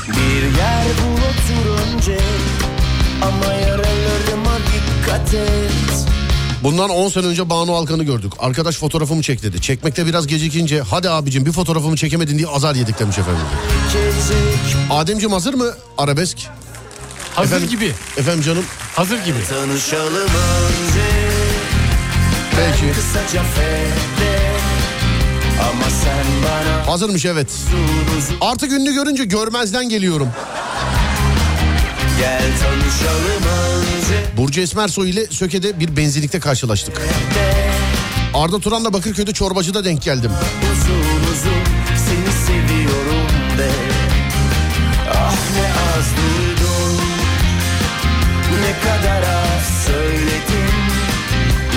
Bir 0.08 0.58
yer 0.58 0.86
bul 0.86 1.18
otur 1.18 1.94
önce 1.94 2.18
Ama 3.22 3.54
yaralarıma 3.54 4.58
dikkat 4.58 5.34
et 5.34 6.06
Bundan 6.64 6.90
10 6.90 7.10
sene 7.10 7.26
önce 7.26 7.50
Banu 7.50 7.76
Alkan'ı 7.76 8.04
gördük. 8.04 8.34
Arkadaş 8.40 8.78
fotoğrafımı 8.78 9.22
çek 9.22 9.44
dedi. 9.44 9.62
Çekmekte 9.62 10.06
biraz 10.06 10.28
gecikince 10.28 10.82
hadi 10.82 11.10
abicim 11.10 11.46
bir 11.46 11.52
fotoğrafımı 11.52 11.96
çekemedin 11.96 12.38
diye 12.38 12.48
azar 12.48 12.76
yedik 12.76 13.00
demiş 13.00 13.18
efendim. 13.18 13.42
Ademciğim 14.92 15.34
hazır 15.34 15.54
mı 15.54 15.74
arabesk? 15.98 16.38
Hazır 17.36 17.56
Efendim? 17.56 17.70
gibi. 17.70 17.94
Efendim 18.18 18.42
canım 18.42 18.64
Hazır 18.96 19.18
gibi. 19.26 19.38
tanışalım 19.50 20.30
önce. 20.30 21.10
Kısaca 22.96 23.44
fede 23.44 24.40
Ama 25.62 25.90
sen 26.04 26.26
bana 26.44 26.88
Hazırmış 26.94 27.26
evet. 27.26 27.48
Artık 28.42 28.72
ünlü 28.72 28.94
görünce 28.94 29.24
görmezden 29.26 29.90
geliyorum. 29.90 30.30
Gel 32.20 32.42
tanışalım 32.42 33.44
önce 33.76 33.79
Burcu 34.40 34.62
Esmersoy 34.62 35.10
ile 35.10 35.26
Söke'de 35.26 35.80
bir 35.80 35.98
benzinlikte 35.98 36.40
karşılaştık. 36.40 37.02
Arda 38.34 38.60
Turan'la 38.60 38.94
Bakırköy'de 38.94 39.32
çorbacıda 39.34 39.86
denk 39.86 40.02
geldim. 40.02 40.32
Uzun 40.72 41.32
uzun 41.32 41.64
seni 41.88 42.34
seviyorum 42.46 43.58
de. 43.58 43.70
Ah 45.14 45.36
ne 45.56 45.68
az 45.68 46.06
duydum. 46.18 47.02
Ne 48.62 48.80
kadar 48.80 49.22
az 49.22 49.86
söyledim. 49.86 50.76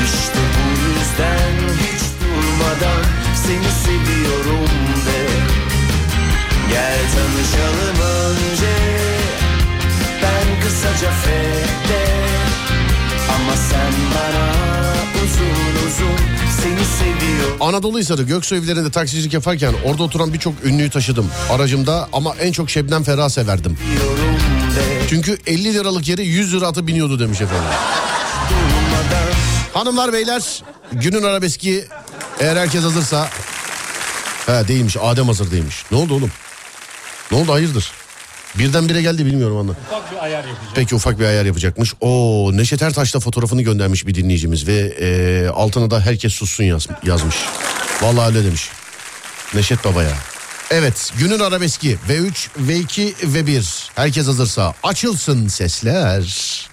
İşte 0.04 0.38
bu 0.54 0.88
yüzden 0.88 1.74
hiç 1.78 2.02
durmadan 2.20 3.04
Seni 3.34 3.72
seviyorum 3.84 4.70
de. 5.06 5.26
Gel 6.70 6.98
tanışalım 7.14 8.00
önce. 8.00 8.72
Ben 10.22 10.60
kısaca 10.62 11.10
fede 11.10 12.01
Anadolu 17.60 17.98
Hisarı 17.98 18.22
Göksu 18.22 18.54
evlerinde 18.54 18.90
taksicilik 18.90 19.32
yaparken 19.34 19.74
orada 19.84 20.02
oturan 20.02 20.32
birçok 20.34 20.54
ünlüyü 20.64 20.90
taşıdım 20.90 21.30
aracımda 21.50 22.08
ama 22.12 22.34
en 22.40 22.52
çok 22.52 22.70
Şebnem 22.70 23.02
Ferah 23.02 23.28
severdim. 23.28 23.78
Çünkü 25.08 25.38
50 25.46 25.74
liralık 25.74 26.08
yere 26.08 26.22
100 26.22 26.54
lira 26.54 26.66
atı 26.66 26.86
biniyordu 26.86 27.20
demiş 27.20 27.40
efendim. 27.40 27.68
Hanımlar 29.74 30.12
beyler 30.12 30.62
günün 30.92 31.22
arabeski 31.22 31.84
eğer 32.40 32.56
herkes 32.56 32.82
hazırsa. 32.82 33.28
He 34.46 34.68
değilmiş 34.68 34.96
Adem 35.00 35.26
hazır 35.26 35.50
değilmiş. 35.50 35.84
Ne 35.90 35.96
oldu 35.98 36.14
oğlum? 36.14 36.30
Ne 37.30 37.38
oldu 37.38 37.52
hayırdır? 37.52 37.92
Birdenbire 38.58 39.02
geldi 39.02 39.26
bilmiyorum 39.26 39.56
anla. 39.56 39.72
Ufak 39.72 40.12
bir 40.12 40.24
ayar 40.24 40.38
yapacağım. 40.44 40.72
Peki 40.74 40.94
ufak 40.94 41.18
bir 41.18 41.24
ayar 41.24 41.44
yapacakmış. 41.44 41.94
O 42.00 42.50
Neşet 42.52 42.82
Ertaş'la 42.82 43.20
fotoğrafını 43.20 43.62
göndermiş 43.62 44.06
bir 44.06 44.14
dinleyicimiz 44.14 44.68
ve 44.68 44.78
e, 45.00 45.48
altına 45.48 45.90
da 45.90 46.00
herkes 46.00 46.32
sussun 46.32 46.64
yaz, 46.64 46.86
yazmış. 47.04 47.36
Vallahi 48.02 48.26
öyle 48.26 48.44
demiş. 48.44 48.70
Neşet 49.54 49.84
Baba 49.84 50.02
ya. 50.02 50.16
Evet 50.70 51.12
günün 51.18 51.40
arabeski 51.40 51.98
V3, 52.08 52.48
V2 52.68 53.12
ve 53.34 53.46
1. 53.46 53.90
Herkes 53.94 54.26
hazırsa 54.26 54.74
açılsın 54.82 55.48
sesler. 55.48 56.71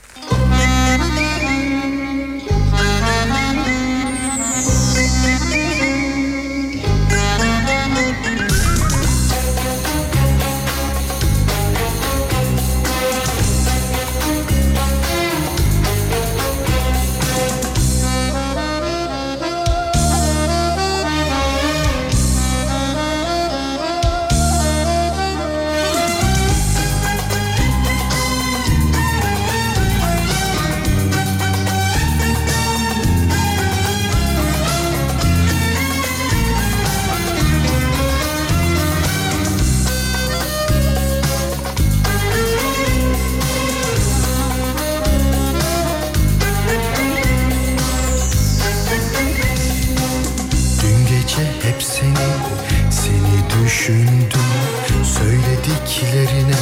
Söylediklerine 55.60 56.56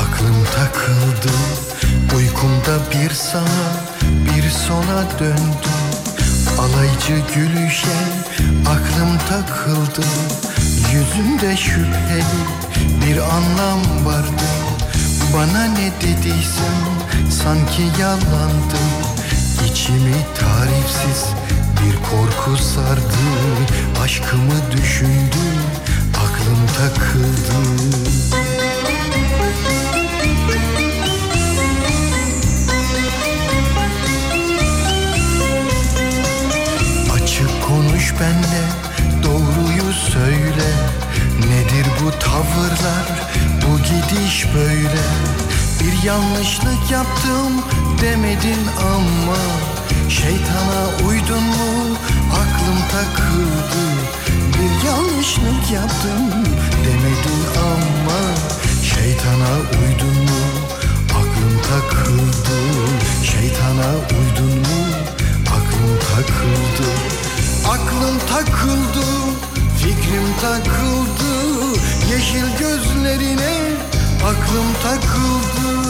aklım 0.00 0.44
takıldı. 0.56 1.34
Uykumda 2.16 2.90
bir 2.92 3.14
sana, 3.14 3.72
bir 4.04 4.50
sona 4.50 5.18
döndüm. 5.18 5.82
Alaycı 6.58 7.34
gülüşe 7.34 7.96
aklım 8.68 9.18
takıldı. 9.28 10.06
Yüzümde 10.92 11.56
şüpheli 11.56 12.24
bir 13.06 13.18
anlam 13.18 14.06
vardı. 14.06 14.48
Bana 15.34 15.64
ne 15.64 15.92
dediysen 16.00 16.84
sanki 17.30 18.00
yalandı. 18.00 18.80
İçimi 19.70 20.16
tarifsiz 20.40 21.24
bir 21.82 21.96
korku 21.96 22.62
sardı. 22.62 23.16
Aşkımı 24.02 24.72
düşündüm 24.72 25.75
aklım 26.46 26.66
takıldı 26.66 27.56
Açık 37.14 37.62
konuş 37.68 38.14
benle 38.20 38.64
doğruyu 39.22 39.92
söyle. 39.92 40.70
Nedir 41.48 41.86
bu 42.04 42.10
tavırlar 42.10 43.30
bu 43.62 43.78
gidiş 43.78 44.46
böyle? 44.54 45.02
Bir 45.80 46.06
yanlışlık 46.06 46.90
yaptım 46.90 47.64
demedin 48.02 48.66
ama. 48.80 49.36
Şeytana 50.10 51.08
uydun 51.08 51.42
mu 51.42 51.96
aklım 52.32 52.78
takıldı 52.92 53.86
Bir 54.58 54.86
yanlışlık 54.86 55.72
yaptım 55.72 56.30
demedin 56.84 57.42
ama 57.56 58.20
Şeytana 58.82 59.52
uydun 59.56 60.22
mu? 60.24 60.42
Aklım 61.10 61.60
takıldı. 61.70 62.58
Şeytana 63.24 63.90
uydun 64.10 64.58
mu? 64.58 64.86
Aklım 65.46 65.98
takıldı. 65.98 66.90
Aklım 67.68 68.18
takıldı 68.28 69.06
fikrim 69.78 70.26
takıldı. 70.40 71.32
Yeşil 72.12 72.58
gözlerine 72.58 73.54
aklım 74.24 74.72
takıldı 74.82 75.85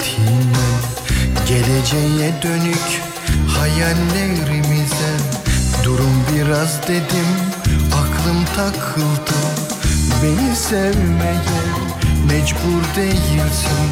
yetinen 0.00 0.80
Geleceğe 1.48 2.42
dönük 2.42 3.02
hayallerimize 3.58 5.16
Durum 5.84 6.24
biraz 6.34 6.82
dedim 6.88 7.30
aklım 7.88 8.44
takıldı. 8.56 9.40
Beni 10.22 10.56
sevmeye 10.56 11.40
mecbur 12.26 12.96
değilsin 12.96 13.90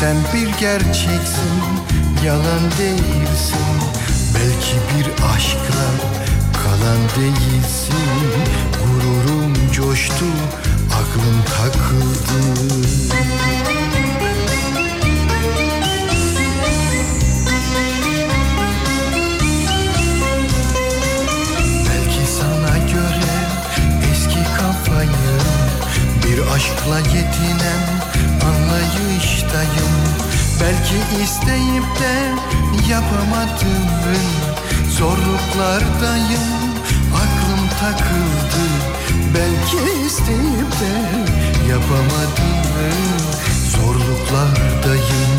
Sen 0.00 0.16
bir 0.34 0.58
gerçeksin 0.60 1.60
yalan 2.24 2.70
değilsin. 2.78 3.66
Belki 4.34 4.76
bir 4.94 5.06
aşkla 5.34 5.86
kalan 6.52 7.02
değilsin 7.16 7.94
Gururum 8.82 9.54
coştu 9.72 10.26
aklım 10.92 11.42
takıldı 11.58 12.40
aşkla 26.54 26.98
yetinen 26.98 27.82
anlayıştayım. 28.48 29.96
Belki 30.60 31.22
isteyip 31.24 31.84
de 32.00 32.14
yapamadığım 32.90 34.30
zorluklardayım 34.98 36.70
Aklım 37.14 37.68
takıldı. 37.80 38.64
Belki 39.34 40.06
isteyip 40.06 40.72
de 40.80 40.92
yapamadığım 41.68 43.20
zorluklardayım 43.76 45.32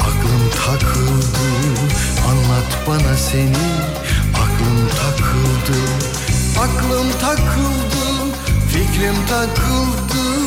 Aklım 0.00 0.50
takıldı. 0.66 1.48
Anlat 2.28 2.78
bana 2.88 3.16
seni 3.16 3.66
Aklım 4.34 4.88
takıldı. 4.88 5.78
Aklım 6.58 7.12
takıldı 7.20 8.06
Fikrim 8.68 9.26
takıldı 9.26 10.45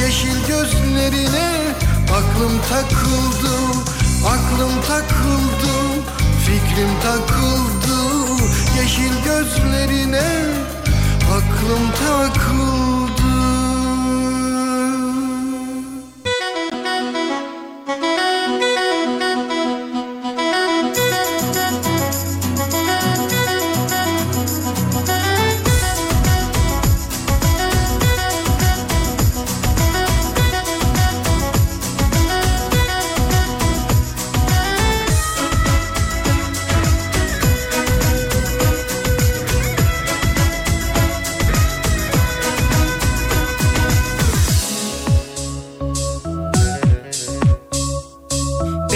Yeşil 0.00 0.46
gözlerine 0.48 1.74
Aklım 2.10 2.60
takıldı 2.70 3.56
Aklım 4.26 4.82
takıldı 4.88 6.02
Fikrim 6.46 6.88
takıldı. 7.02 8.02
Yeşil 8.78 9.24
gözlerine 9.24 10.30
Aklım 11.30 11.90
takıldı 11.90 12.91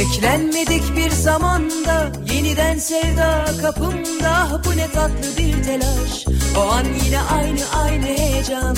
Beklenmedik 0.07 0.97
bir 0.97 1.11
zamanda 1.11 2.13
yeniden 2.33 2.79
sevda 2.79 3.45
kapımda. 3.63 4.63
Bu 4.65 4.77
ne 4.77 4.91
tatlı 4.91 5.39
bir 5.39 5.63
telaş. 5.65 6.27
O 6.59 6.61
an 6.61 6.85
yine 7.05 7.21
aynı 7.21 7.61
aynı 7.85 8.07
heyecan. 8.07 8.77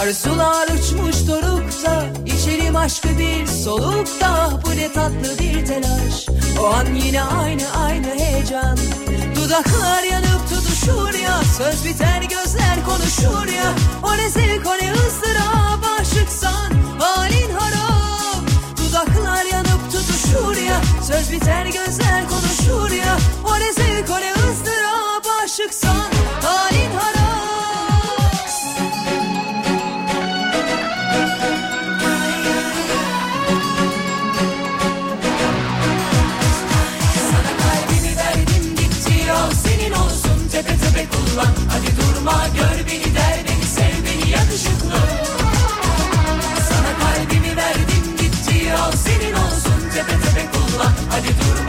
Arzular 0.00 0.68
uçmuş 0.68 1.28
dorukta 1.28 2.06
içerim 2.26 2.76
aşkı 2.76 3.08
bir 3.18 3.46
solukta. 3.46 4.60
Bu 4.66 4.70
ne 4.70 4.92
tatlı 4.92 5.38
bir 5.38 5.66
telaş. 5.66 6.26
O 6.60 6.66
an 6.66 6.86
yine 6.94 7.22
aynı 7.22 7.62
aynı 7.86 8.06
heyecan. 8.06 8.78
Dudaklar 9.36 10.02
yanıp 10.02 10.48
tutuşur 10.48 11.14
ya 11.14 11.40
söz 11.58 11.84
biter 11.84 12.22
gözler 12.22 12.84
konuşur 12.86 13.52
ya. 13.52 13.74
O 14.02 14.16
ne 14.16 14.30
zevk 14.30 14.66
o 14.66 14.84
ne 14.84 14.92
ızdırap 14.92 16.00
aşıksan 16.00 16.85
Söz 21.16 21.32
biter 21.32 21.66
gözler 21.66 22.28
konuşur 22.28 22.90
ya. 22.90 23.18
O 23.44 23.60
o 24.10 24.20
ne 24.20 24.32
ızdırap 24.32 25.26
aşıksan 25.44 26.10
Halin 26.42 26.90
harap 26.90 28.48
Sana 37.30 37.52
kalbimi 37.62 38.16
verdim 38.16 38.76
gitti 38.76 39.32
senin 39.64 39.92
olsun 39.92 40.48
Tepe 40.52 40.76
tepe 40.76 41.06
kullan. 41.10 41.52
Hadi 41.70 41.86
durma 41.96 42.46
gör 42.56 42.75
kullan 51.26 51.56
Hadi 51.56 51.65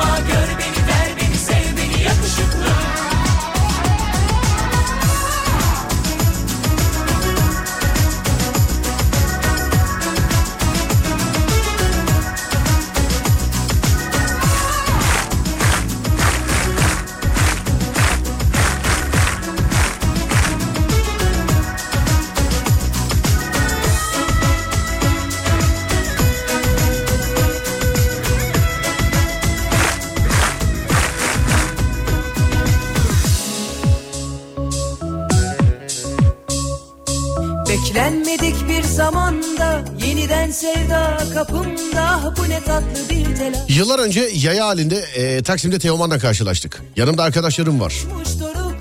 Beklenmedik 37.98 38.70
bir 38.70 38.84
zamanda 38.84 39.86
yeniden 40.06 40.52
sevda 40.52 41.18
kapımda 41.34 42.34
bu 42.38 42.50
ne 42.50 42.60
tatlı 42.60 43.10
bir 43.10 43.36
telaş 43.36 43.70
Yıllar 43.70 44.00
önce 44.00 44.30
yaya 44.34 44.68
halinde 44.68 44.96
e, 44.96 45.44
Taksim'de 45.44 45.80
Teoman'la 45.80 46.20
karşılaştık. 46.20 46.82
Yanımda 46.96 47.24
arkadaşlarım 47.24 47.80
var. 47.80 47.96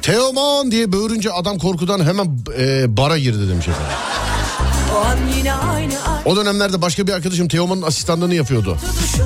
Teoman 0.03 0.71
diye 0.71 0.93
böğürünce 0.93 1.33
adam 1.33 1.59
korkudan 1.59 2.05
hemen 2.05 2.39
e, 2.59 2.97
bara 2.97 3.19
girdi 3.19 3.49
demiş 3.49 3.69
efendim. 3.69 3.97
o 6.27 6.31
O 6.31 6.37
dönemlerde 6.37 6.83
başka 6.83 7.07
bir 7.07 7.13
arkadaşım 7.13 7.49
Teoman'ın 7.49 7.83
asistanlığını 7.83 8.35
yapıyordu. 8.35 8.79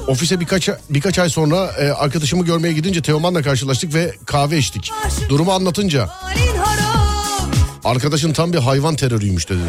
Ofise 0.09 0.41
birkaç 0.41 0.69
birkaç 0.91 1.19
ay 1.19 1.29
sonra 1.29 1.67
e, 1.79 1.91
arkadaşımı 1.91 2.45
görmeye 2.45 2.73
gidince 2.73 3.03
Teoman'la 3.03 3.43
karşılaştık 3.43 3.95
ve 3.95 4.15
kahve 4.27 4.59
içtik. 4.59 4.91
Durumu 5.29 5.53
anlatınca 5.53 6.09
arkadaşın 7.85 8.33
tam 8.33 8.53
bir 8.53 8.59
hayvan 8.59 8.97
terörüymüş 8.97 9.49
dedi. 9.49 9.61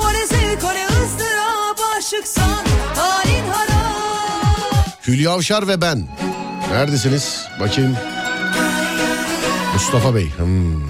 O 0.00 0.04
o 0.04 0.08
Hülya 5.06 5.30
Avşar 5.30 5.68
ve 5.68 5.80
ben. 5.80 6.08
Neredesiniz? 6.72 7.46
Bakayım. 7.60 7.96
Mustafa 9.74 10.14
Bey. 10.14 10.30
Hmm. 10.36 10.82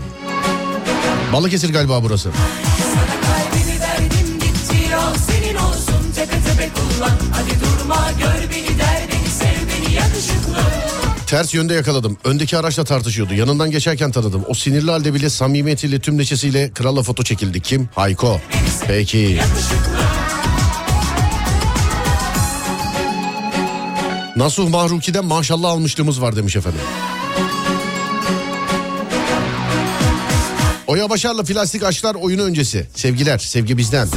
Balıkesir 1.33 1.73
galiba 1.73 2.03
burası. 2.03 2.31
Sana 2.95 3.21
kalbimi 3.21 3.81
verdim 3.81 4.39
gitti 4.41 4.97
al 4.97 5.15
senin 5.15 5.57
olsun 5.57 6.13
tepe 6.15 6.37
tepe 6.43 6.69
kullan 6.75 7.17
Hadi 7.33 7.51
durma 7.61 8.11
gör 8.19 8.38
Ters 11.29 11.55
yönde 11.55 11.75
yakaladım. 11.75 12.19
Öndeki 12.25 12.57
araçla 12.57 12.85
tartışıyordu. 12.85 13.35
Yanından 13.35 13.71
geçerken 13.71 14.13
tanıdım. 14.13 14.45
O 14.49 14.55
sinirli 14.55 14.91
halde 14.91 15.15
bile 15.15 15.31
samimiyetiyle 15.31 16.01
tüm 16.01 16.19
neşesiyle 16.19 16.71
kralla 16.71 17.03
foto 17.03 17.23
çekildi. 17.23 17.61
Kim? 17.61 17.89
Hayko. 17.95 18.41
Peki. 18.87 19.41
Nasuh 24.37 24.69
Mahruki'den 24.69 25.25
maşallah 25.25 25.71
almışlığımız 25.71 26.23
var 26.23 26.37
demiş 26.37 26.57
efendim. 26.57 26.81
Oya 30.87 31.11
Başar'la 31.11 31.43
plastik 31.43 31.83
aşklar 31.83 32.15
oyunu 32.15 32.43
öncesi. 32.43 32.87
Sevgiler, 32.95 33.39
sevgi 33.39 33.79
bizden. 33.79 34.09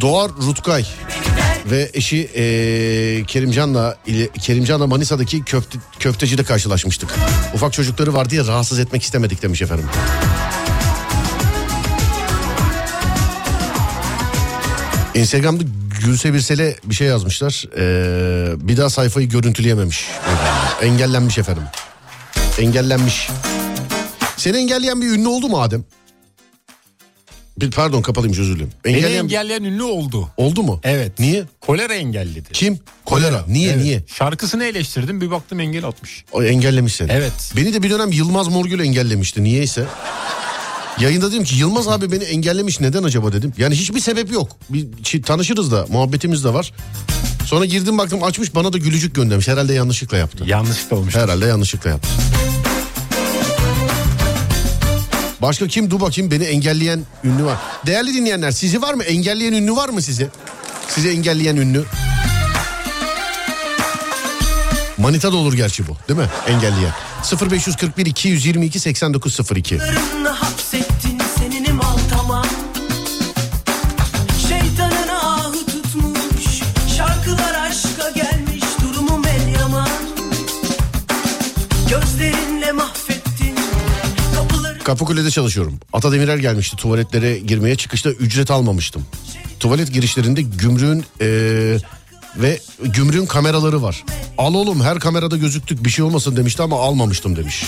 Doğar 0.00 0.30
Rutkay 0.30 0.86
ve 1.70 1.90
eşi 1.94 2.16
eee, 2.16 3.24
Kerimcan'la 3.24 3.96
Kerimcan'la 4.42 4.86
Manisa'daki 4.86 5.44
köfte, 5.44 5.78
köftecide 5.98 6.44
karşılaşmıştık. 6.44 7.14
Ufak 7.54 7.72
çocukları 7.72 8.14
var 8.14 8.30
diye 8.30 8.46
rahatsız 8.46 8.78
etmek 8.78 9.02
istemedik 9.02 9.42
demiş 9.42 9.62
efendim. 9.62 9.86
Instagram'da 15.14 15.64
Gülse 16.04 16.34
Birsel'e 16.34 16.76
bir 16.84 16.94
şey 16.94 17.06
yazmışlar. 17.06 17.64
Ee, 17.78 18.68
bir 18.68 18.76
daha 18.76 18.90
sayfayı 18.90 19.28
görüntüleyememiş. 19.28 20.04
Engellenmiş 20.82 21.38
efendim. 21.38 21.62
Engellenmiş. 22.58 23.28
Seni 24.36 24.56
engelleyen 24.56 25.02
bir 25.02 25.06
ünlü 25.06 25.28
oldu 25.28 25.48
mu 25.48 25.60
Adem? 25.62 25.84
Bir, 27.60 27.70
pardon 27.70 28.02
kapalıymış 28.02 28.38
özür 28.38 28.54
dilerim. 28.54 28.72
Beni 28.84 28.96
Engelleyen 28.96 29.24
engelleyen 29.24 29.62
ünlü 29.64 29.82
oldu. 29.82 30.28
oldu 30.36 30.62
mu? 30.62 30.80
Evet. 30.82 31.18
Niye? 31.18 31.44
Kolera 31.60 31.94
engelledi. 31.94 32.48
Kim? 32.52 32.78
Kolera. 33.04 33.44
Niye 33.48 33.72
Evet. 33.72 33.82
niye? 33.84 34.02
Şarkısını 34.06 34.64
eleştirdim 34.64 35.20
bir 35.20 35.30
baktım 35.30 35.60
engel 35.60 35.84
atmış. 35.84 36.24
O 36.32 36.42
engellemiş 36.42 36.94
seni. 36.94 37.12
Evet. 37.12 37.52
Beni 37.56 37.74
de 37.74 37.82
bir 37.82 37.90
dönem 37.90 38.12
Yılmaz 38.12 38.48
Morgül 38.48 38.80
engellemişti. 38.80 39.44
Niyeyse. 39.44 39.84
Yayında 41.00 41.32
dedim 41.32 41.44
ki 41.44 41.56
Yılmaz 41.56 41.88
abi 41.88 42.12
beni 42.12 42.24
engellemiş 42.24 42.80
neden 42.80 43.02
acaba 43.02 43.32
dedim. 43.32 43.52
Yani 43.58 43.74
hiçbir 43.74 44.00
sebep 44.00 44.32
yok. 44.32 44.56
Bir 44.68 45.22
tanışırız 45.22 45.72
da 45.72 45.86
muhabbetimiz 45.88 46.44
de 46.44 46.54
var. 46.54 46.72
Sonra 47.46 47.64
girdim 47.64 47.98
baktım 47.98 48.22
açmış 48.22 48.54
bana 48.54 48.72
da 48.72 48.78
gülücük 48.78 49.14
göndermiş. 49.14 49.48
Herhalde 49.48 49.74
yanlışlıkla 49.74 50.16
yaptı. 50.16 50.44
Yanlışlıkla 50.46 50.96
olmuş. 50.96 51.16
Herhalde 51.16 51.46
yanlışlıkla 51.46 51.90
yaptı. 51.90 52.08
Başka 55.42 55.66
kim 55.66 55.90
dur 55.90 56.00
bakayım 56.00 56.30
beni 56.30 56.44
engelleyen 56.44 57.00
ünlü 57.24 57.44
var. 57.44 57.58
Değerli 57.86 58.14
dinleyenler 58.14 58.50
sizi 58.50 58.82
var 58.82 58.94
mı? 58.94 59.02
Engelleyen 59.04 59.52
ünlü 59.52 59.76
var 59.76 59.88
mı 59.88 60.02
size? 60.02 60.28
Sizi 60.88 61.08
engelleyen 61.08 61.56
ünlü. 61.56 61.84
Manita 64.98 65.32
da 65.32 65.36
olur 65.36 65.54
gerçi 65.54 65.88
bu 65.88 65.96
değil 66.08 66.20
mi? 66.20 66.26
Engelleyen. 66.48 66.92
0541 67.50 68.06
222 68.06 68.80
8902. 68.80 69.78
Kapıkule'de 84.90 85.30
çalışıyorum. 85.30 85.78
Ata 85.92 86.12
Demirer 86.12 86.36
gelmişti 86.36 86.76
tuvaletlere 86.76 87.38
girmeye 87.38 87.76
çıkışta 87.76 88.10
ücret 88.10 88.50
almamıştım. 88.50 89.02
Tuvalet 89.60 89.92
girişlerinde 89.92 90.42
gümrüğün 90.42 91.04
eee, 91.20 91.78
ve 92.36 92.60
gümrüğün 92.84 93.26
kameraları 93.26 93.82
var. 93.82 94.04
Al 94.38 94.54
oğlum 94.54 94.80
her 94.80 94.98
kamerada 94.98 95.36
gözüktük 95.36 95.84
bir 95.84 95.90
şey 95.90 96.04
olmasın 96.04 96.36
demişti 96.36 96.62
ama 96.62 96.80
almamıştım 96.80 97.36
demiş. 97.36 97.64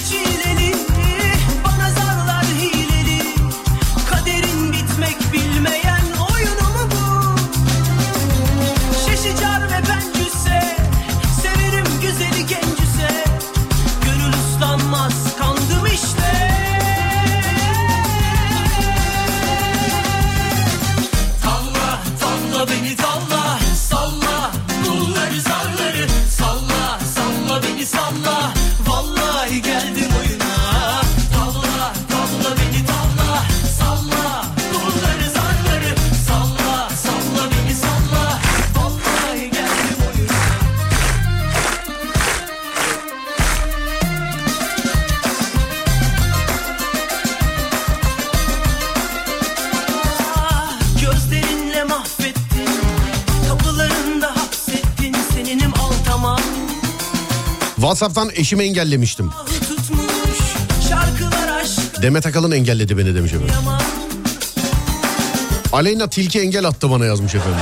WhatsApp'tan 57.92 58.30
eşimi 58.34 58.64
engellemiştim. 58.64 59.30
Demet 62.02 62.26
Akalın 62.26 62.50
engelledi 62.50 62.98
beni 62.98 63.14
demiş 63.14 63.32
efendim. 63.32 63.54
Aleyna 65.72 66.08
Tilki 66.08 66.40
engel 66.40 66.64
attı 66.64 66.90
bana 66.90 67.04
yazmış 67.04 67.34
efendim. 67.34 67.60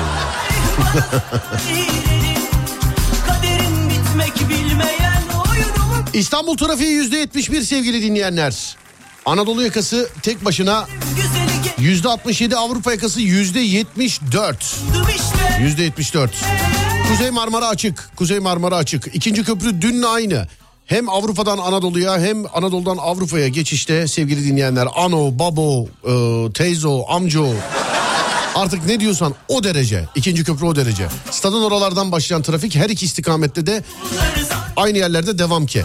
İstanbul 6.12 6.56
trafiği 6.56 6.90
yüzde 6.90 7.16
71 7.16 7.62
sevgili 7.62 8.02
dinleyenler. 8.02 8.76
Anadolu 9.26 9.62
yakası 9.62 10.08
tek 10.22 10.44
başına 10.44 10.86
yüzde 11.78 12.08
67 12.08 12.56
Avrupa 12.56 12.92
yakası 12.92 13.20
yüzde 13.20 13.60
74. 13.60 14.76
gendim 14.92 15.14
işte 15.16 15.62
Yüzde 15.62 15.82
74. 15.82 16.30
Kuzey 17.10 17.30
Marmara 17.30 17.68
açık. 17.68 18.10
Kuzey 18.16 18.38
Marmara 18.38 18.76
açık. 18.76 19.14
İkinci 19.14 19.44
köprü 19.44 19.82
dünle 19.82 20.06
aynı. 20.06 20.46
Hem 20.86 21.08
Avrupa'dan 21.08 21.58
Anadolu'ya 21.58 22.18
hem 22.20 22.44
Anadolu'dan 22.54 22.96
Avrupa'ya 22.96 23.48
geçişte 23.48 24.08
sevgili 24.08 24.44
dinleyenler. 24.44 24.88
Ano, 24.96 25.38
babo, 25.38 25.86
e, 26.04 26.52
teyzo, 26.52 27.04
amco. 27.08 27.48
Artık 28.54 28.86
ne 28.86 29.00
diyorsan 29.00 29.34
o 29.48 29.64
derece. 29.64 30.04
İkinci 30.14 30.44
köprü 30.44 30.66
o 30.66 30.76
derece. 30.76 31.08
Stadın 31.30 31.62
oralardan 31.62 32.12
başlayan 32.12 32.42
trafik 32.42 32.76
her 32.76 32.90
iki 32.90 33.06
istikamette 33.06 33.66
de 33.66 33.82
aynı 34.76 34.98
yerlerde 34.98 35.38
devam 35.38 35.66
ki. 35.66 35.84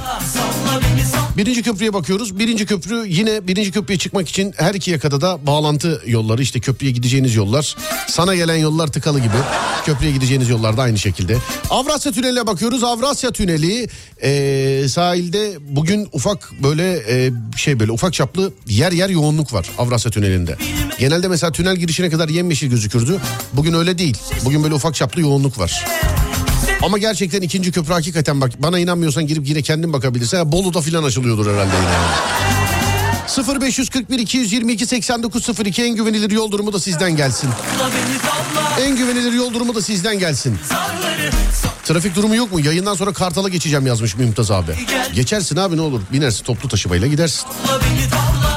Birinci 1.37 1.63
köprüye 1.63 1.93
bakıyoruz. 1.93 2.39
Birinci 2.39 2.65
köprü 2.65 3.03
yine 3.07 3.47
birinci 3.47 3.71
köprüye 3.71 3.99
çıkmak 3.99 4.29
için 4.29 4.53
her 4.57 4.73
iki 4.75 4.91
yakada 4.91 5.21
da 5.21 5.47
bağlantı 5.47 6.01
yolları 6.05 6.41
işte 6.41 6.59
köprüye 6.59 6.91
gideceğiniz 6.91 7.35
yollar. 7.35 7.75
Sana 8.07 8.35
gelen 8.35 8.55
yollar 8.55 8.87
tıkalı 8.87 9.19
gibi. 9.19 9.37
Köprüye 9.85 10.11
gideceğiniz 10.11 10.49
yollar 10.49 10.77
da 10.77 10.81
aynı 10.81 10.97
şekilde. 10.97 11.37
Avrasya 11.69 12.11
Tüneli'ne 12.11 12.47
bakıyoruz. 12.47 12.83
Avrasya 12.83 13.31
Tüneli 13.31 13.87
e, 14.21 14.87
sahilde 14.89 15.57
bugün 15.69 16.09
ufak 16.13 16.51
böyle 16.63 17.03
e, 17.09 17.31
şey 17.57 17.79
böyle 17.79 17.91
ufak 17.91 18.13
çaplı 18.13 18.53
yer 18.67 18.91
yer 18.91 19.09
yoğunluk 19.09 19.53
var 19.53 19.69
Avrasya 19.77 20.11
Tüneli'nde. 20.11 20.57
Genelde 20.99 21.27
mesela 21.27 21.51
tünel 21.51 21.75
girişine 21.75 22.09
kadar 22.09 22.29
yemyeşil 22.29 22.69
gözükürdü. 22.69 23.21
Bugün 23.53 23.73
öyle 23.73 23.97
değil. 23.97 24.17
Bugün 24.45 24.63
böyle 24.63 24.73
ufak 24.73 24.95
çaplı 24.95 25.21
yoğunluk 25.21 25.59
var. 25.59 25.85
Ama 26.81 26.97
gerçekten 26.97 27.41
ikinci 27.41 27.71
köprü 27.71 27.93
hakikaten 27.93 28.41
bak 28.41 28.51
bana 28.59 28.79
inanmıyorsan 28.79 29.27
girip 29.27 29.47
yine 29.47 29.61
kendin 29.61 29.93
bakabilirsin. 29.93 30.37
Ha, 30.37 30.51
Bolu'da 30.51 30.81
filan 30.81 31.03
açılıyordur 31.03 31.45
herhalde 31.53 31.75
yine. 31.75 31.91
yani. 31.93 33.61
0541 33.61 34.19
222 34.19 34.85
8902 34.85 35.83
en 35.83 35.95
güvenilir 35.95 36.31
yol 36.31 36.51
durumu 36.51 36.73
da 36.73 36.79
sizden 36.79 37.15
gelsin. 37.15 37.49
En 38.81 38.95
güvenilir 38.97 39.33
yol 39.33 39.53
durumu 39.53 39.75
da 39.75 39.81
sizden 39.81 40.19
gelsin. 40.19 40.57
Trafik 41.85 42.15
durumu 42.15 42.35
yok 42.35 42.51
mu? 42.51 42.59
Yayından 42.59 42.93
sonra 42.93 43.13
Kartal'a 43.13 43.49
geçeceğim 43.49 43.87
yazmış 43.87 44.15
Mümtaz 44.15 44.51
abi. 44.51 44.71
Geçersin 45.15 45.57
abi 45.57 45.77
ne 45.77 45.81
olur. 45.81 46.01
Binersin 46.13 46.43
toplu 46.43 46.69
taşımayla 46.69 47.07
gidersin. 47.07 47.45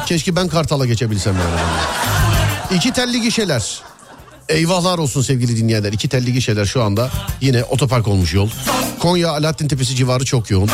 Keşke 0.06 0.36
ben 0.36 0.48
Kartal'a 0.48 0.86
geçebilsem 0.86 1.34
yani. 1.34 1.60
İki 2.78 2.92
telli 2.92 3.20
gişeler. 3.20 3.80
Eyvahlar 4.48 4.98
olsun 4.98 5.22
sevgili 5.22 5.56
dinleyenler. 5.56 5.92
İki 5.92 6.08
telli 6.08 6.32
gişeler 6.32 6.64
şu 6.64 6.82
anda 6.82 7.10
yine 7.40 7.64
otopark 7.64 8.08
olmuş 8.08 8.34
yol. 8.34 8.48
Konya 8.98 9.30
Alaaddin 9.30 9.68
Tepesi 9.68 9.96
civarı 9.96 10.24
çok 10.24 10.50
yoğun. 10.50 10.70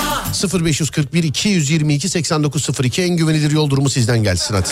0541 0.65 1.23
222 1.25 2.09
8902 2.09 3.03
en 3.03 3.17
güvenilir 3.17 3.51
yol 3.51 3.71
durumu 3.71 3.91
sizden 3.91 4.23
gelsin 4.23 4.55
hadi. 4.55 4.69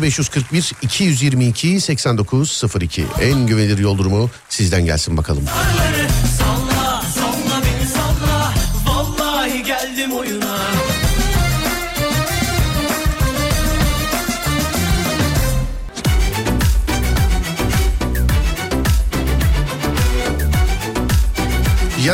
0541 0.00 0.72
222 0.82 1.80
8902 1.80 3.06
en 3.22 3.46
güvenilir 3.46 3.78
yol 3.78 3.98
durumu 3.98 4.30
sizden 4.48 4.84
gelsin 4.84 5.16
bakalım. 5.16 5.44
Salla 5.44 6.08
salla 6.38 6.73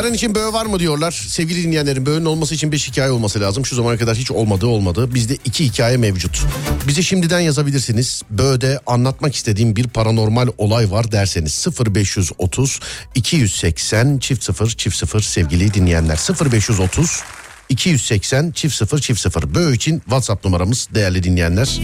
Yarın 0.01 0.14
için 0.14 0.34
böğü 0.34 0.53
var 0.53 0.66
mı 0.66 0.78
diyorlar. 0.78 1.24
Sevgili 1.28 1.62
dinleyenlerin 1.62 2.07
böğünün 2.07 2.24
olması 2.24 2.55
için 2.55 2.72
5 2.72 2.88
hikaye 2.88 3.11
olması 3.11 3.40
lazım. 3.40 3.66
Şu 3.66 3.76
zamana 3.76 3.96
kadar 3.96 4.16
hiç 4.16 4.30
olmadığı 4.30 4.66
olmadı. 4.66 5.14
Bizde 5.14 5.36
2 5.44 5.64
hikaye 5.64 5.96
mevcut. 5.96 6.42
Bize 6.88 7.03
şimdiden 7.03 7.40
yazabilirsiniz. 7.40 8.22
Böğde 8.30 8.80
anlatmak 8.86 9.34
istediğim 9.34 9.76
bir 9.76 9.88
paranormal 9.88 10.48
olay 10.59 10.90
var 10.90 11.12
derseniz 11.12 11.66
0530 11.94 12.80
280 13.14 14.18
çift 14.18 14.44
0 14.44 14.70
çift 14.70 14.96
0 14.96 15.20
sevgili 15.20 15.74
dinleyenler. 15.74 16.18
0530 16.53 17.22
280 17.68 18.51
çift 18.51 18.74
0 18.74 18.98
çift 18.98 19.20
0 19.20 19.55
Böğü 19.55 19.74
için 19.74 19.98
WhatsApp 19.98 20.44
numaramız 20.44 20.88
değerli 20.94 21.22
dinleyenler. 21.22 21.80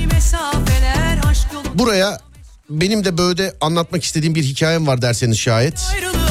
Buraya 1.74 2.20
benim 2.70 3.04
de 3.04 3.18
böyle 3.18 3.52
anlatmak 3.60 4.04
istediğim 4.04 4.34
bir 4.34 4.44
hikayem 4.44 4.86
var 4.86 5.02
derseniz 5.02 5.38
şayet 5.38 5.80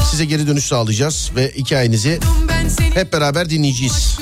size 0.06 0.24
geri 0.24 0.46
dönüş 0.46 0.64
sağlayacağız 0.64 1.30
ve 1.36 1.52
hikayenizi 1.56 2.20
hep 2.94 3.12
beraber 3.12 3.50
dinleyeceğiz. 3.50 4.18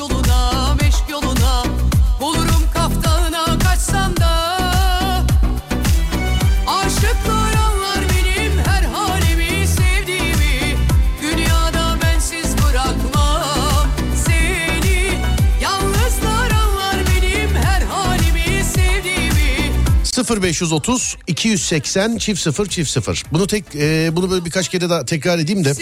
0530 20.43 21.17
280 21.27 22.17
çift 22.17 22.41
0 22.41 22.67
çift 22.67 22.91
0. 22.91 23.23
Bunu 23.33 23.47
tek 23.47 23.65
e, 23.75 24.17
bunu 24.17 24.31
böyle 24.31 24.45
birkaç 24.45 24.69
kere 24.69 24.91
daha 24.91 25.05
tekrar 25.05 25.39
edeyim 25.39 25.65
de 25.65 25.75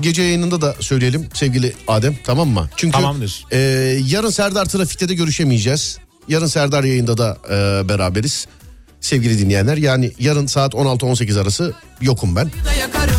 gece 0.00 0.22
yayınında 0.22 0.60
da 0.60 0.74
söyleyelim 0.80 1.28
sevgili 1.34 1.72
Adem 1.88 2.16
tamam 2.24 2.48
mı? 2.48 2.68
Çünkü 2.76 2.92
Tamamdır. 2.92 3.44
e, 3.50 3.58
yarın 4.06 4.30
Serdar 4.30 4.64
Trafik'te 4.64 5.08
de 5.08 5.14
görüşemeyeceğiz. 5.14 5.98
Yarın 6.28 6.46
Serdar 6.46 6.84
yayında 6.84 7.18
da 7.18 7.38
e, 7.46 7.88
beraberiz. 7.88 8.46
Sevgili 9.00 9.38
dinleyenler 9.38 9.76
yani 9.76 10.12
yarın 10.18 10.46
saat 10.46 10.74
16-18 10.74 11.40
arası 11.40 11.72
yokum 12.00 12.36
ben. 12.36 12.50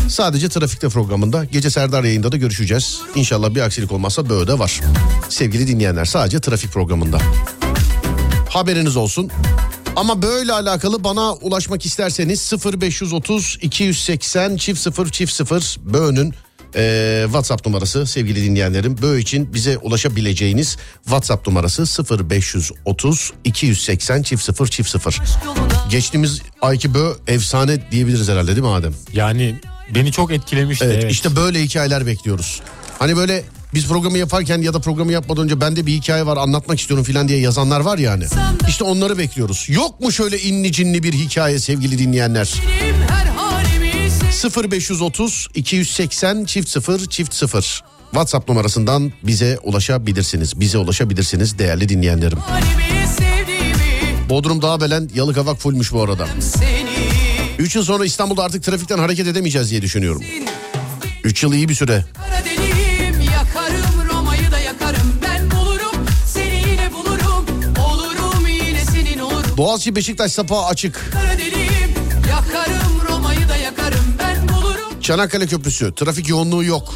Sadece 0.08 0.48
trafikte 0.48 0.88
programında 0.88 1.44
gece 1.44 1.70
Serdar 1.70 2.04
yayında 2.04 2.32
da 2.32 2.36
görüşeceğiz. 2.36 2.98
İnşallah 3.14 3.54
bir 3.54 3.60
aksilik 3.60 3.92
olmazsa 3.92 4.28
böyle 4.28 4.58
var. 4.58 4.80
Sevgili 5.28 5.68
dinleyenler 5.68 6.04
sadece 6.04 6.40
trafik 6.40 6.72
programında. 6.72 7.18
Haberiniz 8.48 8.96
olsun. 8.96 9.30
Ama 9.96 10.22
böyle 10.22 10.52
alakalı 10.52 11.04
bana 11.04 11.32
ulaşmak 11.32 11.86
isterseniz 11.86 12.52
0530 12.82 13.58
280 13.62 14.56
çift 14.56 14.80
0 14.80 15.08
çift 15.08 15.32
0 15.32 15.76
Böğünün 15.84 16.34
e, 16.76 17.22
WhatsApp 17.24 17.66
numarası 17.66 18.06
sevgili 18.06 18.44
dinleyenlerim. 18.44 19.02
Böğ 19.02 19.18
için 19.18 19.54
bize 19.54 19.78
ulaşabileceğiniz 19.78 20.76
WhatsApp 21.02 21.46
numarası 21.46 22.04
0530 22.30 23.32
280 23.44 24.22
çift 24.22 24.44
0 24.44 24.68
çift 24.68 24.90
0. 24.90 25.20
yoluna 25.44 25.62
Geçtiğimiz 25.90 26.42
ayki 26.62 26.94
Böğ 26.94 27.12
efsane 27.26 27.90
diyebiliriz 27.90 28.28
herhalde 28.28 28.48
değil 28.48 28.66
mi 28.66 28.68
Adem? 28.68 28.94
Yani 29.12 29.60
beni 29.94 30.12
çok 30.12 30.32
etkilemişti. 30.32 30.84
Evet, 30.84 30.98
evet. 31.02 31.12
işte 31.12 31.36
böyle 31.36 31.62
hikayeler 31.62 32.06
bekliyoruz. 32.06 32.60
Hani 32.98 33.16
böyle 33.16 33.44
biz 33.74 33.88
programı 33.88 34.18
yaparken 34.18 34.62
ya 34.62 34.74
da 34.74 34.80
programı 34.80 35.12
yapmadan 35.12 35.44
önce 35.44 35.60
bende 35.60 35.86
bir 35.86 35.92
hikaye 35.92 36.26
var 36.26 36.36
anlatmak 36.36 36.80
istiyorum 36.80 37.04
filan 37.04 37.28
diye 37.28 37.38
yazanlar 37.38 37.80
var 37.80 37.98
yani. 37.98 38.24
İşte 38.68 38.84
onları 38.84 39.18
bekliyoruz. 39.18 39.66
Yok 39.68 40.00
mu 40.00 40.12
şöyle 40.12 40.38
inli 40.40 40.72
cinli 40.72 41.02
bir 41.02 41.12
hikaye 41.12 41.58
sevgili 41.58 41.98
dinleyenler? 41.98 42.54
benim 42.82 42.94
her 43.08 43.26
halimi 43.26 44.10
sevdiğimi 44.32 44.72
0530 44.72 45.48
280 45.54 46.44
çift 46.44 46.68
0 46.68 47.06
çift 47.06 47.34
0 47.34 47.82
WhatsApp 48.10 48.48
numarasından 48.48 49.12
bize 49.22 49.58
ulaşabilirsiniz. 49.62 50.60
Bize 50.60 50.78
ulaşabilirsiniz 50.78 51.58
değerli 51.58 51.88
dinleyenlerim. 51.88 52.38
Bodrum 54.28 54.62
Dağbelen 54.62 55.10
Yalıkavak 55.14 55.58
fullmüş 55.60 55.92
bu 55.92 56.02
arada. 56.02 56.26
seni 56.40 56.94
3 57.58 57.76
yıl 57.76 57.84
sonra 57.84 58.04
İstanbul'da 58.04 58.42
artık 58.44 58.64
trafikten 58.64 58.98
hareket 58.98 59.26
edemeyeceğiz 59.26 59.70
diye 59.70 59.82
düşünüyorum. 59.82 60.22
3 61.24 61.42
yıl 61.42 61.52
iyi 61.52 61.68
bir 61.68 61.74
süre. 61.74 62.04
Kara 62.14 62.44
Boğaziçi 69.56 69.96
Beşiktaş 69.96 70.32
sapağı 70.32 70.64
açık. 70.66 71.10
Kara 71.12 71.38
deliyim 71.38 71.94
yakarım 72.30 73.00
Roma'yı 73.08 73.48
da 73.48 73.56
yakarım 73.56 74.04
Ben 74.18 74.48
bulurum 74.48 75.00
Çanakkale 75.00 75.46
Köprüsü 75.46 75.94
trafik 75.94 76.28
yoğunluğu 76.28 76.64
yok. 76.64 76.94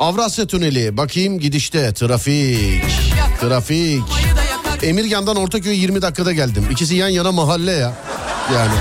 Avrasya 0.00 0.46
Tüneli 0.46 0.96
bakayım 0.96 1.38
gidişte 1.38 1.94
trafik. 1.94 2.84
Trafik. 3.40 4.02
Emirgan'dan 4.82 5.36
Ortaköy'e 5.36 5.76
20 5.76 6.02
dakikada 6.02 6.32
geldim. 6.32 6.66
İkisi 6.70 6.94
yan 6.94 7.08
yana 7.08 7.32
mahalle 7.32 7.72
ya. 7.72 7.92
Yani. 8.54 8.72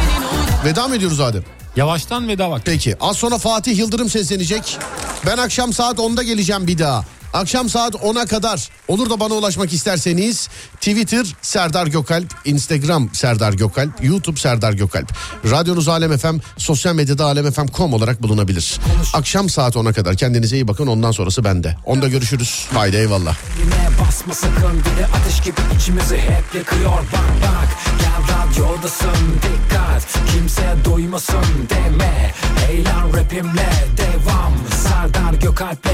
Veda 0.66 0.88
mı 0.88 0.96
ediyoruz 0.96 1.20
Adem? 1.20 1.44
Yavaştan 1.76 2.28
veda 2.28 2.52
vakti. 2.52 2.72
Peki 2.72 2.96
az 3.02 3.18
sonra 3.18 3.38
Fatih 3.38 3.78
Yıldırım 3.78 4.10
seslenecek. 4.10 4.78
Ben 5.26 5.38
akşam 5.38 5.74
saat 5.74 5.98
10'da 5.98 6.24
geleceğim 6.24 6.68
bir 6.68 6.78
daha. 6.78 7.06
Akşam 7.34 7.70
saat 7.70 7.94
10'a 7.94 8.26
kadar 8.26 8.70
olur 8.88 9.10
da 9.10 9.20
bana 9.20 9.34
ulaşmak 9.34 9.74
isterseniz 9.74 10.50
Twitter 10.76 11.26
Serdar 11.42 11.88
Gökalp, 11.88 12.36
Instagram 12.46 13.10
Serdar 13.14 13.54
Gökalp, 13.54 14.04
YouTube 14.04 14.40
Serdar 14.40 14.74
Gökalp. 14.74 15.14
Radyonuz 15.52 15.88
Alem 15.88 16.18
FM, 16.18 16.38
sosyal 16.58 16.96
medyada 16.96 17.26
alemfm.com 17.26 17.94
olarak 17.94 18.24
bulunabilir. 18.24 18.80
Akşam 19.14 19.50
saat 19.50 19.76
10'a 19.76 19.94
kadar 19.94 20.16
kendinize 20.16 20.56
iyi 20.56 20.68
bakın 20.68 20.88
ondan 20.88 21.12
sonrası 21.12 21.44
bende. 21.44 21.78
Onda 21.86 22.08
görüşürüz. 22.08 22.66
Haydi 22.74 22.96
eyvallah. 22.98 23.36
Yine 23.64 23.90
basma 24.02 24.34
sakın 24.34 24.74
dili 24.74 25.06
ateş 25.06 25.42
gibi 25.42 25.56
içimizi 25.80 26.18
hep 26.18 26.56
yakıyor 26.56 26.92
bak 26.92 27.42
bak 27.42 27.68
radyodasın 28.32 29.34
dikkat. 29.36 30.08
Kimse 30.32 30.76
duymasın 30.86 31.46
deme. 31.70 32.32
Eğlen 32.72 33.18
rapimle 33.18 33.70
devam. 33.98 34.54
Serdar 34.76 35.34
Gökalp'le. 35.34 35.94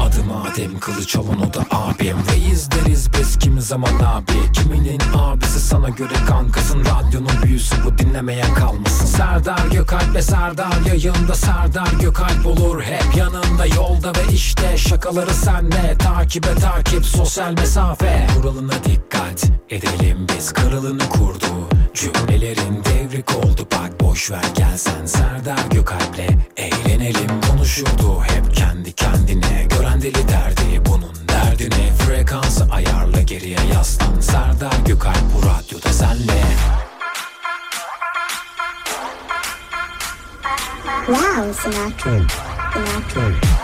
Adım 0.00 0.32
Adem 0.32 0.78
Kılıçoğlan 0.80 1.40
o 1.42 1.54
da 1.54 1.60
abim. 1.70 2.16
Reis 2.32 2.68
deriz 2.70 3.08
biz 3.12 3.38
kimi 3.38 3.62
zaman 3.62 3.92
abi. 4.04 4.52
Kiminin 4.52 5.00
abisi 5.14 5.60
sana 5.60 5.88
göre 5.88 6.14
kankasın. 6.28 6.80
Radyonun 6.84 7.42
büyüsü 7.42 7.76
bu 7.84 7.98
dinlemeye 7.98 8.44
kalmasın. 8.58 9.06
Serdar 9.06 9.66
Gökalp'le 9.72 10.22
Serdar 10.22 10.80
yayında 10.86 11.34
Serdar 11.34 11.88
Gökalp 12.00 12.46
olur. 12.46 12.82
Hep 12.82 13.16
yanında 13.16 13.66
Yolda 13.66 14.12
ve 14.14 14.32
işte 14.32 14.76
şakaları 14.76 15.34
senle. 15.34 15.98
Takibe 15.98 16.54
takip 16.54 17.06
sosyal 17.06 17.52
mesafe. 17.52 18.26
Kuralına 18.36 18.72
dikkat 18.84 19.44
edelim 19.70 20.26
biz. 20.36 20.52
Kralını 20.52 21.08
kurdu 21.08 21.46
Cümlelerin 21.94 22.84
devrik 22.84 23.36
oldu 23.36 23.66
bak 23.72 24.00
boş 24.00 24.30
ver 24.30 24.44
gel 24.56 24.76
sen 24.76 25.06
Serdar 25.06 25.70
Gökalp'le 25.70 26.28
eğlenelim. 26.56 27.40
Konuşurdu 27.50 28.22
hep 28.22 28.54
kendi 28.54 28.92
kendine. 28.92 29.66
Gören 29.70 30.02
deli 30.02 30.28
derdi 30.28 30.82
bunun 30.86 31.28
derdine. 31.28 31.92
Frekansı 31.98 32.66
ayarla 32.70 33.22
geriye 33.22 33.58
yaslan. 33.74 34.20
Serdar 34.20 34.76
Gökalp 34.86 35.24
bu 35.34 35.42
radyoda 35.46 35.92
senle. 35.92 36.42
Wow, 41.06 41.52
Sinatra. 41.52 42.10
Sinatra. 42.72 43.55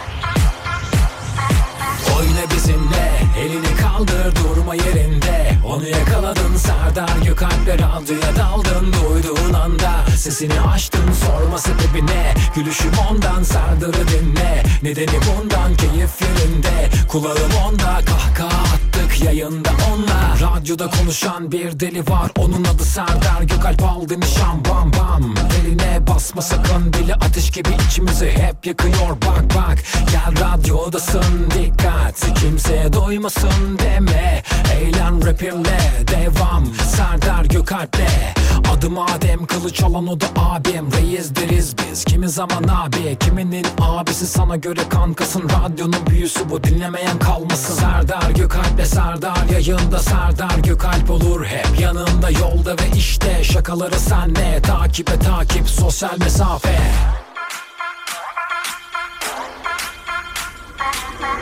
Serdar 7.33 7.49
Gökalp'le 7.49 7.83
radyoya 7.83 8.37
daldın 8.37 8.93
Duyduğun 8.93 9.53
anda. 9.53 10.11
Sesini 10.17 10.61
açtın 10.61 11.13
sorma 11.13 11.59
sebebi 11.59 12.07
ne 12.07 12.35
Gülüşüm 12.55 12.93
ondan 13.11 13.43
Serdar'ı 13.43 14.09
dinle. 14.09 14.63
Nedeni 14.83 15.21
bundan 15.27 15.75
keyif 15.77 16.11
yerinde 16.23 16.89
Kulağım 17.09 17.53
onda 17.67 18.01
kahkaha 18.07 18.92
yayında 19.21 19.71
onunla 19.93 20.23
Radyoda 20.43 20.91
konuşan 20.91 21.53
bir 21.53 21.81
deli 21.81 22.01
var. 22.01 22.31
Onun 22.39 22.65
adı 22.65 22.85
Serdar 22.85 23.43
Gökalp. 23.43 23.83
Aldı 23.83 24.21
nişan 24.21 24.65
bam 24.65 24.93
bam. 24.93 25.35
Eline 25.61 26.07
basma 26.07 26.43
sakın. 26.43 26.93
Dili 26.93 27.15
ateş 27.15 27.51
gibi 27.51 27.69
içimizi 27.89 28.31
hep 28.31 28.67
yakıyor. 28.67 29.11
Bak 29.11 29.45
bak. 29.57 29.79
Gel 30.13 30.45
radyodasın. 30.45 31.51
Dikkat. 31.51 32.35
Kimseye 32.41 32.93
doymasın 32.93 33.79
deme. 33.79 34.43
Eğlen 34.75 35.27
rapimle. 35.27 35.79
Devam. 36.09 36.67
Serdar 36.97 37.45
Gökalp'le 37.45 38.33
Adım 38.73 38.99
Adem 38.99 39.47
kılıç 39.47 39.83
alan 39.83 40.07
o 40.07 40.21
da 40.21 40.27
abim. 40.37 40.93
Reis 40.93 41.35
deriz 41.35 41.75
biz. 41.79 42.05
Kimi 42.05 42.29
zaman 42.29 42.63
abi 42.69 43.19
Kiminin 43.19 43.67
abisi. 43.81 44.27
Sana 44.27 44.57
göre 44.57 44.81
kankasın 44.89 45.43
Radyonun 45.49 46.07
büyüsü 46.11 46.51
bu. 46.51 46.65
Dinlemeyen 46.65 47.19
kalmasın. 47.19 47.75
Serdar 47.75 48.31
Gökalp'le 48.31 48.87
Serdar 48.87 49.45
yayında. 49.53 49.99
Serdar 49.99 50.59
Gökalp 50.59 51.11
olur 51.11 51.45
hep 51.45 51.81
yanında 51.81 52.31
Yolda 52.31 52.73
ve 52.73 52.97
işte 52.97 53.45
şakaları 53.45 54.01
senle. 54.01 54.63
Takibe 54.63 55.19
takip 55.19 55.69
sosyal 55.69 56.19
mesafe. 56.19 56.79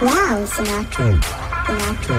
Wow, 0.00 0.46
Sinatra. 0.46 1.04
Sinatra. 1.66 2.14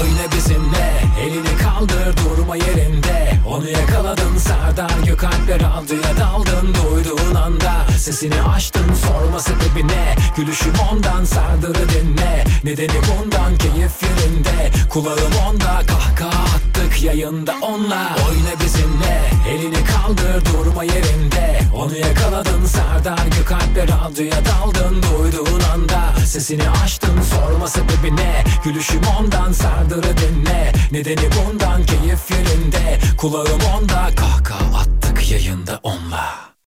Oyna 0.00 0.32
bizimle 0.36 0.94
elini 1.20 1.58
kaldır 1.74 2.16
durma 2.16 2.56
yerinde. 2.56 3.30
Onu 3.48 3.70
yakaladın 3.70 4.36
Serdar 4.38 4.90
Gökalpler 5.06 5.60
aldıya 5.60 6.16
daldın. 6.20 6.74
Duyduğun 6.74 7.34
anda 7.34 7.86
sesini 7.98 8.42
açtın 8.42 8.94
sorma 8.94 9.40
sebebi 9.40 9.88
ne 9.88 10.16
Gülüşüm 10.36 10.74
ondan 10.92 11.24
sardırı 11.24 11.88
dinle. 11.88 12.44
Nedeni 12.64 13.00
bundan 13.08 13.58
keyif 13.58 13.92
yerinde. 14.02 14.70
Kulağım 14.90 15.32
onda 15.48 15.82
kahkaha 15.86 16.44
attık 16.44 17.02
yayında 17.02 17.54
onunla. 17.62 18.16
Oyna 18.28 18.60
bizimle 18.64 19.22
elini 19.48 19.84
kaldır 19.84 20.44
durma 20.44 20.84
yerinde. 20.84 21.60
Onu 21.74 21.96
yakaladın 21.96 22.66
Serdar 22.66 23.26
Gökalpler 23.38 23.88
aldıya 23.88 24.36
daldın. 24.44 25.02
Duyduğun 25.02 25.60
anda 25.74 26.26
sesini 26.26 26.70
açtın 26.70 27.20
sorma 27.22 27.68
sebebi 27.68 28.16
ne 28.16 28.44
Gülüşüm 28.64 29.02
ondan 29.20 29.52
sardırı 29.52 30.16
dinle. 30.16 30.72
Nedeni 30.92 31.28
bundan 31.36 31.63
keyif 31.86 32.30
yerinde 32.30 32.98
Kulağım 33.18 33.60
onda. 33.76 34.14
Kahkaha 34.16 34.78
attık 34.78 35.30
yayında 35.30 35.80
onunla 35.82 36.53